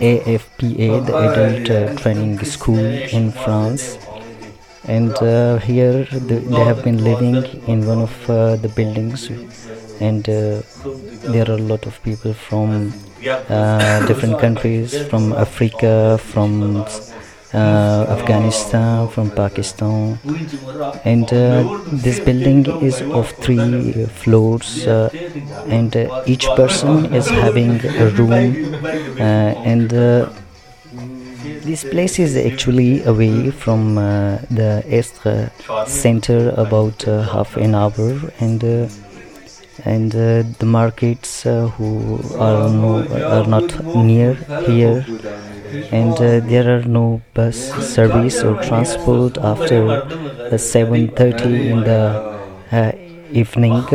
[0.00, 3.98] AFPA, the Adult Training School in France.
[4.96, 5.12] And
[5.62, 7.36] here they, they have been living
[7.66, 9.30] in one of the buildings.
[10.00, 12.92] And there are a lot of people from
[13.26, 16.84] uh, different countries from Africa, from
[17.54, 20.18] uh, Afghanistan, from Pakistan,
[21.04, 25.08] and uh, this building is of three floors, uh,
[25.66, 28.74] and uh, each person is having a room,
[29.18, 29.22] uh,
[29.64, 29.92] and
[31.68, 33.94] this place is actually away from
[34.58, 35.50] the Estre
[35.86, 38.10] center about half an hour,
[38.40, 38.62] and
[39.84, 42.92] and uh, the markets uh, who are no
[43.36, 44.34] are not near
[44.66, 45.04] here.
[45.92, 47.56] And uh, there are no bus
[47.94, 49.80] service or transport after
[50.50, 52.02] 7:30 in the
[52.72, 52.92] uh,
[53.32, 53.86] evening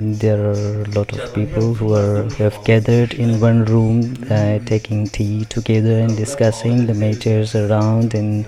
[0.00, 4.58] there are a lot of people who are who have gathered in one room uh,
[4.64, 8.46] taking tea together and discussing the matters around and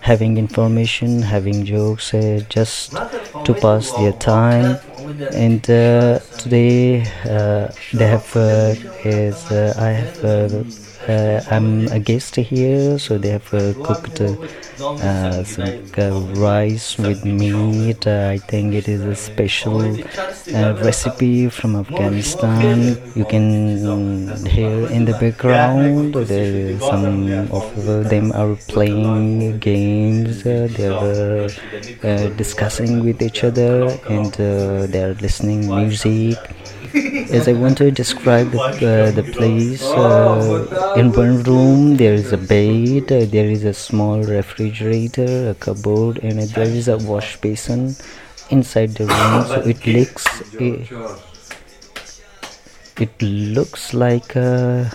[0.00, 3.02] having information having jokes uh, just
[3.44, 4.80] to pass their time.
[5.30, 10.64] And uh, today uh, they have uh, is uh, I have uh, uh,
[11.08, 18.06] Uh, I'm a guest here, so they have uh, cooked uh, some rice with meat.
[18.08, 19.80] I think it is a special
[20.82, 22.98] recipe from Afghanistan.
[23.14, 27.66] You can hear in the background there some of
[28.10, 30.42] them are playing games.
[30.42, 31.48] they are
[32.36, 36.36] discussing with each other and they are listening music
[36.96, 42.32] as I want to describe the, uh, the place, uh, in one room there is
[42.32, 46.98] a bed, uh, there is a small refrigerator, a cupboard, and uh, there is a
[46.98, 47.96] wash basin
[48.50, 49.44] inside the room.
[49.44, 50.88] So it looks, it,
[52.98, 54.90] it looks like a,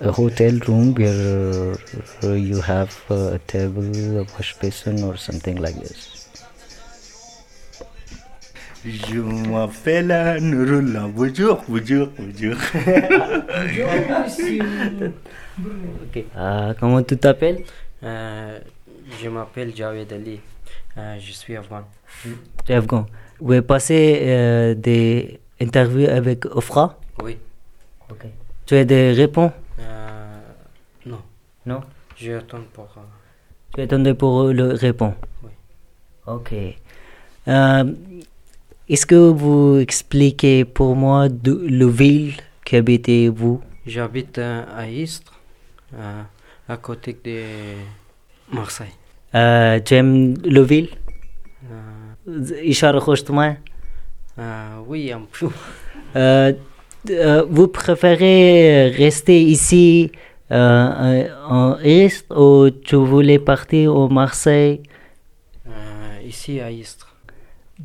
[0.00, 6.15] a hotel room where you have a table, a wash basin, or something like this.
[8.86, 11.08] Je m'appelle Nurullah.
[11.12, 12.56] Bonjour, bonjour, bonjour.
[16.04, 16.24] Ok.
[16.36, 17.64] Ah, comment tu t'appelles?
[18.02, 18.58] Euh,
[19.22, 20.40] je m'appelle Jawed Ali.
[20.98, 21.82] Euh, je suis afghan.
[22.64, 23.06] Tu es afghan.
[23.40, 26.98] Vous avez passé euh, des interviews avec Ofra?
[27.22, 27.38] Oui.
[28.10, 28.26] Ok.
[28.66, 29.52] Tu as des réponses?
[29.80, 30.38] Euh,
[31.06, 31.20] non.
[31.64, 31.80] Non?
[32.16, 32.88] Je attends pour.
[32.98, 33.00] euh,
[33.74, 35.50] Tu attendais pour le répondre Oui.
[36.26, 36.52] Ok.
[38.88, 42.34] Est-ce que vous expliquez pour moi de, le ville
[42.64, 45.40] qu'habitez-vous J'habite euh, à Istres,
[45.92, 46.22] euh,
[46.68, 48.94] à, côté de Marseille.
[49.34, 50.90] Euh, tu aimes le ville?
[51.68, 52.14] Euh,
[54.38, 55.48] euh Oui, un peu.
[57.50, 60.12] Vous préférez rester ici
[60.48, 64.80] en Istres ou tu voulais partir au Marseille?
[66.24, 67.05] Ici à Istres.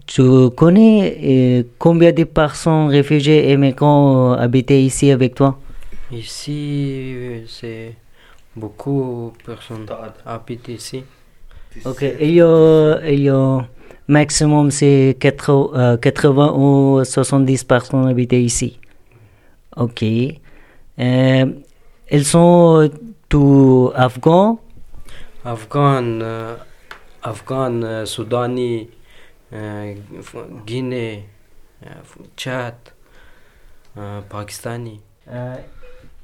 [0.07, 0.21] Tu
[0.55, 5.57] connais euh, combien de personnes réfugiés et migrants habitaient ici avec toi?
[6.11, 7.95] Ici, euh, c'est
[8.55, 9.85] beaucoup de personnes
[10.25, 11.03] habitent ici.
[11.85, 13.65] Ok, il y a, il y a
[14.07, 18.79] maximum c'est 80, euh, 80 ou 70 personnes habitées ici.
[19.75, 20.03] Ok.
[20.99, 21.45] Euh,
[22.11, 22.89] ils sont
[23.29, 24.59] tous afghans?
[25.43, 26.55] Afghan, euh,
[27.23, 29.00] Afghan, euh, Soudani, euh, F-
[30.65, 31.25] Guinée,
[31.85, 31.89] euh,
[32.37, 32.75] Tchad,
[33.97, 34.99] euh, Pakistani.
[35.29, 35.55] Euh,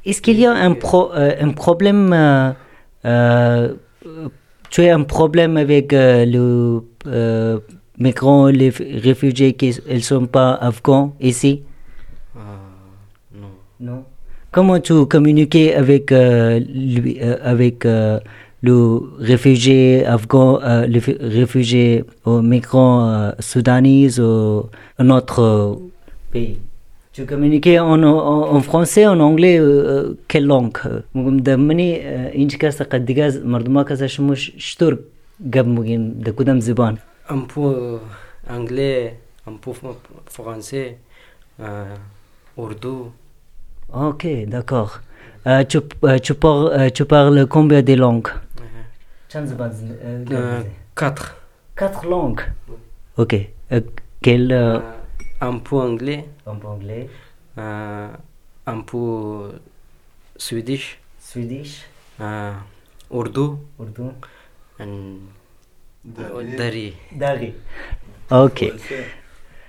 [0.06, 2.52] Est-ce qu'il y a un, pro- euh, un problème euh,
[3.06, 3.74] euh,
[4.70, 7.60] Tu as un problème avec euh, le euh,
[7.98, 11.64] migrants, les réfugiés qui ne sont pas afghans ici?
[13.34, 13.50] Non.
[13.80, 14.04] Non.
[14.52, 18.20] Comment tu communiquais avec, euh, lui, euh, avec euh,
[18.63, 18.77] le
[19.19, 25.75] réfugié afghan, euh, le f- réfugié ou migrant euh, soudanais ou un autre euh,
[26.33, 26.57] pays
[27.13, 30.79] Tu communiquais en, en, en français, en anglais, euh, euh, quelle langue
[31.15, 31.91] دمني
[32.43, 34.99] إنش كاسة قد دجاز مردما كاسة شموش شتور
[35.55, 36.97] قبل مجين ده كدام زبان
[37.31, 37.99] Un peu
[38.51, 39.15] anglais,
[39.47, 40.01] un peu fr-
[40.37, 40.89] français,
[41.61, 41.95] euh,
[42.59, 42.97] urdu.
[43.95, 45.01] Ok, d'accord.
[45.47, 48.46] Euh, tu, euh, tu, parles, euh, tu parles combien de langues Euh,
[50.96, 51.38] Quatre.
[51.76, 52.42] Quatre langues
[53.18, 53.36] Ok.
[53.72, 53.82] Euh,
[54.22, 54.80] quelle euh,
[55.42, 56.26] Un peu anglais.
[56.46, 57.10] Un peu anglais.
[57.58, 58.08] Euh,
[58.66, 59.52] un peu
[60.38, 61.00] swedish.
[61.20, 61.86] Swedish.
[62.22, 62.54] Euh,
[63.12, 63.58] urdu.
[63.80, 64.10] Urdu.
[64.80, 65.18] And
[66.06, 66.94] Dari.
[67.12, 67.54] Dari.
[68.32, 68.64] Ok.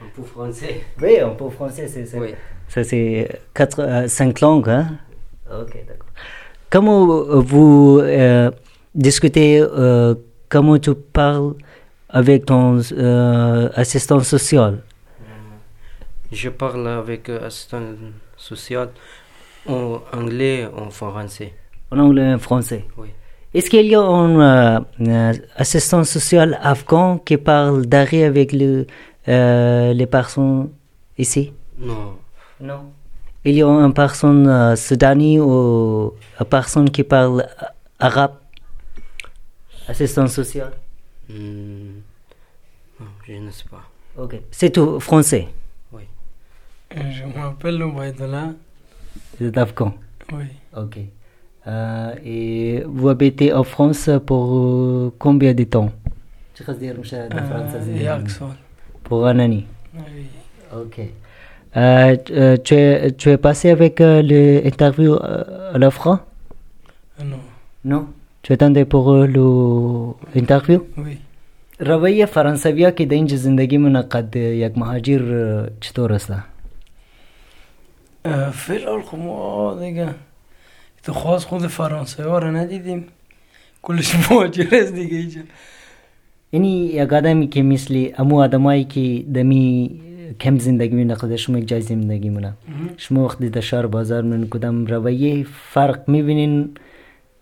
[0.00, 0.82] Un peu français.
[1.02, 2.18] Oui, un peu français, c'est ça.
[2.18, 2.34] Oui.
[2.68, 4.98] Ça, c'est quatre, euh, cinq langues, hein?
[5.50, 6.08] Ok, d'accord.
[6.70, 8.00] Comment euh, vous
[8.94, 10.14] discutez, euh,
[10.48, 11.54] comment tu parles
[12.08, 14.82] avec ton euh, assistant social
[16.32, 17.82] Je parle avec euh, assistant
[18.36, 18.90] social
[19.66, 21.54] en anglais, en français.
[21.90, 23.08] En anglais et en français Oui.
[23.54, 28.86] Est-ce qu'il y a un euh, assistant social afghan qui parle d'arrêt avec le,
[29.26, 30.68] euh, les personnes
[31.16, 31.52] ici?
[31.78, 32.16] Non.
[32.60, 32.80] Non.
[33.44, 37.46] Il y a une personne euh, soudanais ou une personne qui parle
[37.98, 38.32] arabe?
[39.88, 40.70] Assistant social
[41.30, 42.00] Hmm,
[42.98, 43.82] non, je ne sais pas.
[44.16, 44.40] Ok.
[44.50, 45.48] C'est tout français
[45.92, 46.02] Oui.
[46.90, 48.54] Je m'appelle Oubaïdallah.
[49.38, 49.94] Vous êtes afghan
[50.32, 50.44] Oui.
[50.76, 50.98] Ok.
[51.66, 55.92] Euh, et vous habitez en France pour euh, combien de temps?
[56.60, 58.24] Euh.
[59.04, 60.26] Pour un année Oui.
[60.74, 61.00] Ok.
[61.76, 65.90] Euh, tu- euh, es, tu es passé avec euh, l'interview euh, à la
[67.22, 67.36] Non.
[67.84, 68.08] Non?
[68.50, 71.16] Euh, le- l'interview Oui.
[71.80, 75.22] روية فرنسوية كده إنج زندگی من قد یک مهاجر
[75.80, 76.32] چطور است؟
[78.24, 80.08] الحال خب ما دیگه
[81.08, 83.04] خواست خود فرانسه ها رو ندیدیم.
[83.82, 85.40] کلش مهاجر است دیگه اینجا.
[86.52, 90.00] یعنی یک آدمی که مثل امو آدمایی که دمی
[90.40, 92.52] کم زندگی می نقده شما یک جای زندگی مونه
[92.96, 96.70] شما وقتی در شهر بازار من کدام رویه فرق میبینین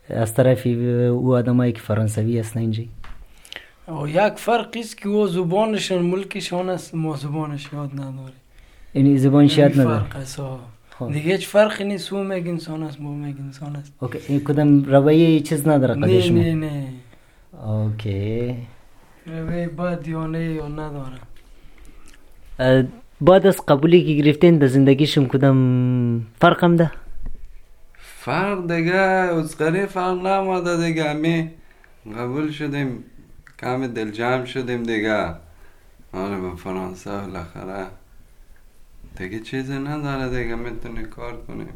[0.08, 2.82] از طرف او آدمایی که فرانسوی هستن اینجا.
[3.88, 8.32] او یک فرقی است که او زبانشان ملکشان است ما زبانش یاد نداره
[8.94, 10.40] یعنی زبانش یاد نداره فرق
[11.00, 11.12] آه.
[11.12, 13.92] دیگه هیچ فرقی نیست او میگه انسان است ما میگه انسان است.
[14.00, 16.88] اوکی این کدام رویه چیز نداره نه قدش نه نه.
[17.66, 18.54] اوکی.
[19.26, 21.18] روی بد یا نه یا نداره.
[23.20, 26.90] بعد از قبولی که گرفتین در زندگیشون کدام فرق هم ده؟
[28.26, 31.10] فرق دیگه اسقری فرق نماده دیگه.
[31.10, 31.50] همی
[32.18, 33.04] قبول شدیم
[33.60, 35.34] کم دل جمع شدیم دیگه.
[36.12, 37.86] آره به فرانسه بالاخره
[39.16, 41.68] دیگه چیزی نداره دیگه می‌تونی کار کنیم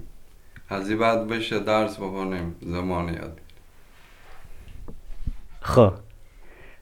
[0.68, 3.40] از این بعد بشه درس بخونیم زمان یاد.
[5.61, 5.92] خب.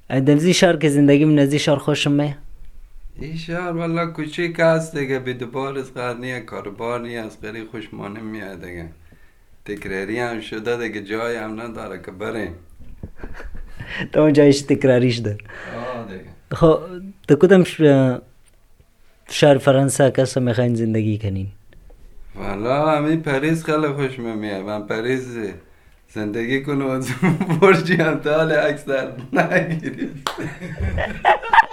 [0.09, 2.37] دلزی شهر که زندگی من از شهر خوشم میه
[3.21, 8.65] این شهر والا کوچیک هست دیگه بی دوبار از نیه کاربار از غیری خوشمانه میاد
[8.65, 8.89] دیگه.
[9.69, 12.55] تکراری هم شده دیگه جای هم نداره که بریم.
[14.13, 15.39] تا اون جایش تکراریش ده.
[16.53, 16.81] خب
[17.29, 17.65] در کدام
[19.31, 21.49] شهر فرانسه کسا می‌خواین زندگی کنین؟
[22.35, 25.27] والا همین پاریس خیلی خوش میاد من پاریس
[26.09, 27.11] زندگی کنم از
[27.61, 28.53] برجی هم تال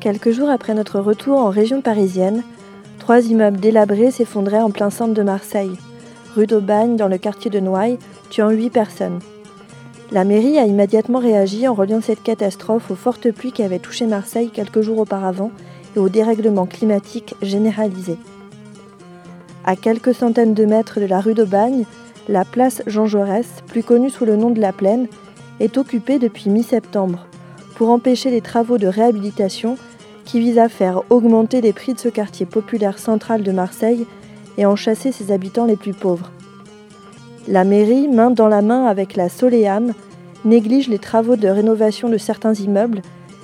[0.00, 2.42] Quelques jours après notre retour en région parisienne,
[2.98, 5.76] trois immeubles délabrés s'effondraient en plein centre de Marseille.
[6.34, 7.98] Rue d'Aubagne, dans le quartier de Noailles,
[8.30, 9.20] tuant huit personnes.
[10.10, 14.06] La mairie a immédiatement réagi en reliant cette catastrophe aux fortes pluies qui avaient touché
[14.06, 15.50] Marseille quelques jours auparavant
[15.94, 18.16] et au dérèglement climatique généralisé.
[19.66, 21.84] À quelques centaines de mètres de la rue d'Aubagne,
[22.26, 25.08] la place Jean Jaurès, plus connue sous le nom de la Plaine,
[25.60, 27.26] est occupée depuis mi-septembre
[27.74, 29.76] pour empêcher les travaux de réhabilitation
[30.24, 34.06] qui visent à faire augmenter les prix de ce quartier populaire central de Marseille
[34.56, 36.30] et en chasser ses habitants les plus pauvres.
[37.50, 39.94] La mairie, main dans la main avec la Soleam,
[40.44, 43.00] néglige les travaux de rénovation de certains immeubles,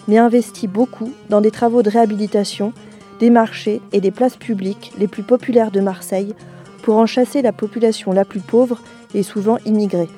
[0.09, 2.75] mais investit beaucoup dans des travaux de réhabilitation
[3.19, 6.35] des marchés et des places publiques les plus populaires de Marseille
[6.83, 8.83] pour en chasser la population la plus pauvre
[9.15, 10.11] et souvent immigrée.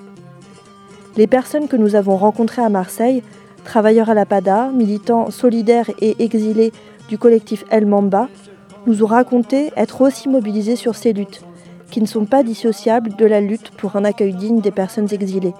[1.16, 3.22] Les personnes que nous avons rencontrées à Marseille,
[3.64, 6.72] travailleurs à la PADA, militants solidaires et exilés
[7.09, 8.28] du collectif El Mamba,
[8.89, 11.43] nous ont raconté être aussi mobilisés sur ces luttes,
[11.91, 15.55] qui ne sont pas dissociables de la lutte pour un accueil digne des personnes exilées.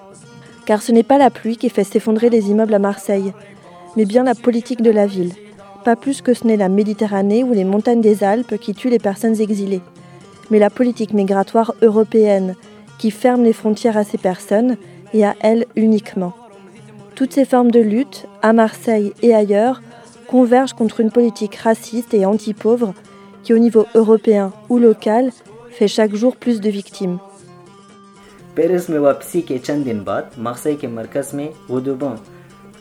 [0.65, 3.33] Car ce n'est pas la pluie qui fait s'effondrer les immeubles à Marseille,
[3.95, 5.33] mais bien la politique de la ville,
[5.83, 8.99] pas plus que ce n'est la Méditerranée ou les montagnes des Alpes qui tuent les
[8.99, 9.81] personnes exilées,
[10.51, 12.55] mais la politique migratoire européenne
[12.97, 14.77] qui ferme les frontières à ces personnes
[15.13, 16.33] et à elles uniquement.
[17.15, 19.81] Toutes ces formes de lutte, à Marseille et ailleurs,
[20.27, 22.93] convergent contre une politique raciste et anti-pauvre
[23.43, 25.31] qui, au niveau européen ou local,
[25.77, 27.17] fait chaque jour plus de victimes.
[28.55, 32.15] پیرس میں واپسی کے چند دن بعد مقصے کے مرکز میں ودوباں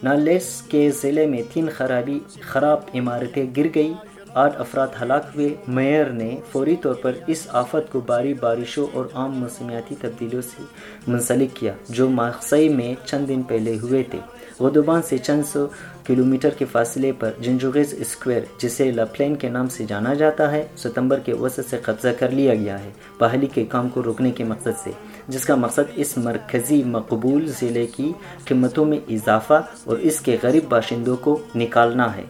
[0.02, 3.92] نالیس کے ضلع میں تین خرابی خراب عمارتیں گر گئی
[4.34, 9.04] آٹھ افراد ہلاک ہوئے میئر نے فوری طور پر اس آفت کو باری بارشوں اور
[9.14, 10.62] عام موسمیاتی تبدیلیوں سے
[11.08, 14.18] منسلک کیا جو مقصے میں چند دن پہلے ہوئے تھے
[14.60, 15.66] غدوبان سے چند سو
[16.06, 21.18] کلومیٹر کے فاصلے پر جنجوغیز اسکوئر، جسے لپلین کے نام سے جانا جاتا ہے، ستمبر
[21.18, 22.90] کے وسط سے قبضہ کر لیا گیا ہے،
[23.20, 24.90] بحالی کے کام کو روکنے کے مقصد سے،
[25.28, 28.12] جس کا مقصد اس مرکزی مقبول ضلع کی
[28.44, 32.24] قیمتوں میں اضافہ اور اس کے غریب باشندوں کو نکالنا ہے۔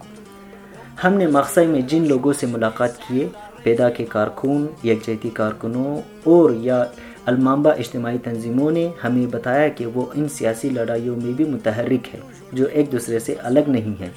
[1.03, 3.27] ہم نے مقصد میں جن لوگوں سے ملاقات کیے
[3.63, 6.83] پیدا کے کارکن، یکجہتی کارکنوں اور یا
[7.25, 12.19] المامبا اجتماعی تنظیموں نے ہمیں بتایا کہ وہ ان سیاسی لڑائیوں میں بھی متحرک ہے
[12.51, 14.09] جو ایک دوسرے سے الگ نہیں ہے۔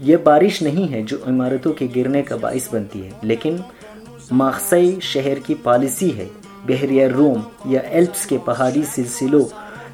[0.00, 3.56] یہ بارش نہیں ہے جو عمارتوں کے گرنے کا باعث بنتی ہے، لیکن
[4.30, 6.28] ماخصی شہر کی پالیسی ہے۔
[6.66, 9.44] بحریہ روم یا ایلپس کے پہاڑی سلسلوں،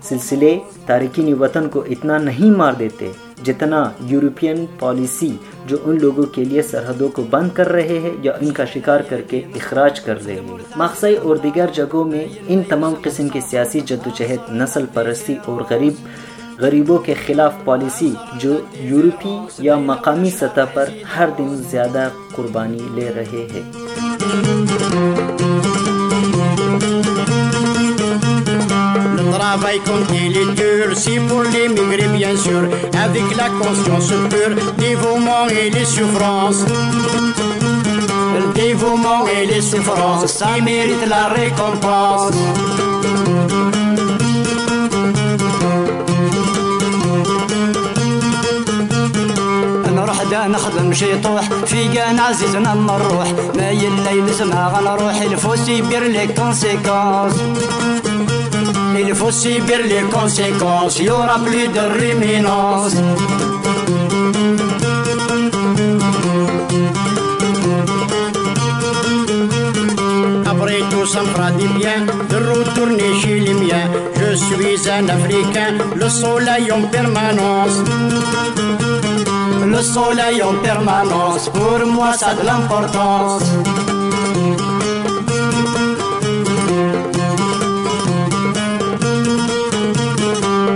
[0.02, 3.10] سلسلے تارکین وطن کو اتنا نہیں مار دیتے
[3.44, 8.32] جتنا یورپین پالیسی جو ان لوگوں کے لیے سرحدوں کو بند کر رہے ہیں یا
[8.40, 12.62] ان کا شکار کر کے اخراج کر رہے ہیں۔ مقصد اور دیگر جگہوں میں ان
[12.62, 15.92] تمام قسم کی سیاسی جدوجہد، نسل پرستی اور غریب
[16.59, 18.09] गरीबों के खिलाफ पॉलिसी
[18.41, 18.53] जो
[18.89, 23.71] यूरोपी या मकामी सतह पर हर दिन ज़्यादा कुर्बानी ले रहे हैं
[29.15, 32.61] Le travail continue les durs, c'est pour l'émigré bien sûr,
[33.05, 36.65] avec la conscience pure, dévouement et les souffrances.
[38.35, 42.33] Le dévouement et les souffrances, ça mérite la récompense.
[50.46, 53.32] نخدم مشيطوح في كان عزيزنا مروح.
[53.56, 57.34] ما يلي لسنا غنروح الفوسي بير لي كونسيكونس
[58.96, 62.94] الفوسي بير لي كونسيكونس يورا بلي دريمينونس
[70.90, 71.24] Tous en
[71.78, 73.88] bien, de retourner chez les miens.
[74.16, 77.82] Je suis un Africain, le soleil en permanence.
[79.58, 81.48] Africain, le soleil en permanence.
[81.50, 83.42] Pour moi ça a de l'importance.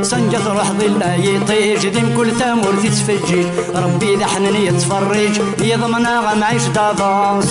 [0.03, 7.49] سنجة روح ظلنا يطيج ديم كل ثمور تتفجج ربي إذا حنن يتفرج يضمنا غنعيش دافونس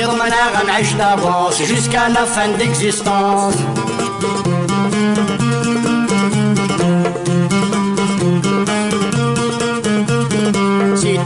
[0.00, 3.54] يضمنا غنعيش دافونس جوسكا لا فان ديكزيستونس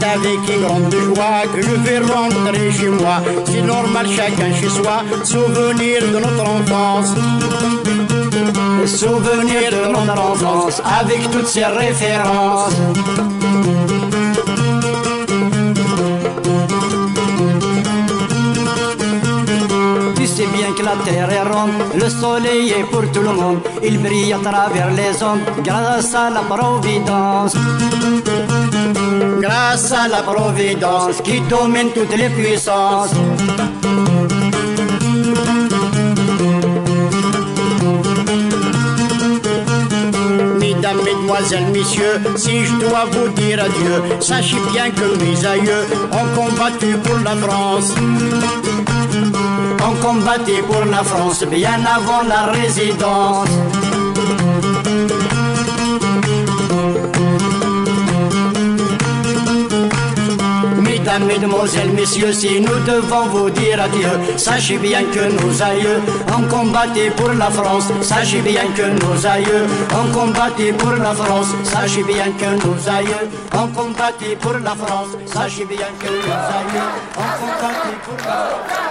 [0.03, 3.21] avec une grande joie que je vais rentrer chez moi.
[3.45, 7.13] C'est normal, chacun chez soi, souvenir de notre enfance.
[8.85, 12.73] Souvenir de notre enfance, avec toutes ces références.
[20.15, 23.59] Tu sais bien que la terre est ronde, le soleil est pour tout le monde.
[23.83, 27.55] Il brille à travers les ondes, grâce à la providence.
[29.43, 33.11] Grâce à la providence qui domine toutes les puissances.
[40.61, 46.39] Mesdames, Mesdemoiselles, Messieurs, si je dois vous dire adieu, sachez bien que mes aïeux ont
[46.39, 47.93] combattu pour la France.
[49.85, 53.49] Ont combattu pour la France bien avant la résidence.
[61.03, 65.99] Mesdames, Mesdemoiselles, Messieurs, si nous devons vous dire adieu, sachez bien que nos aïeux
[66.29, 67.91] ont combattu pour la France.
[68.01, 71.47] Sachez bien que nos aïeux ont combattu pour la France.
[71.65, 75.09] Sachez bien que nos aïeux ont combattu pour la France.
[75.25, 78.33] Sachez bien que nos aïeux ont combattu pour la
[78.65, 78.82] France.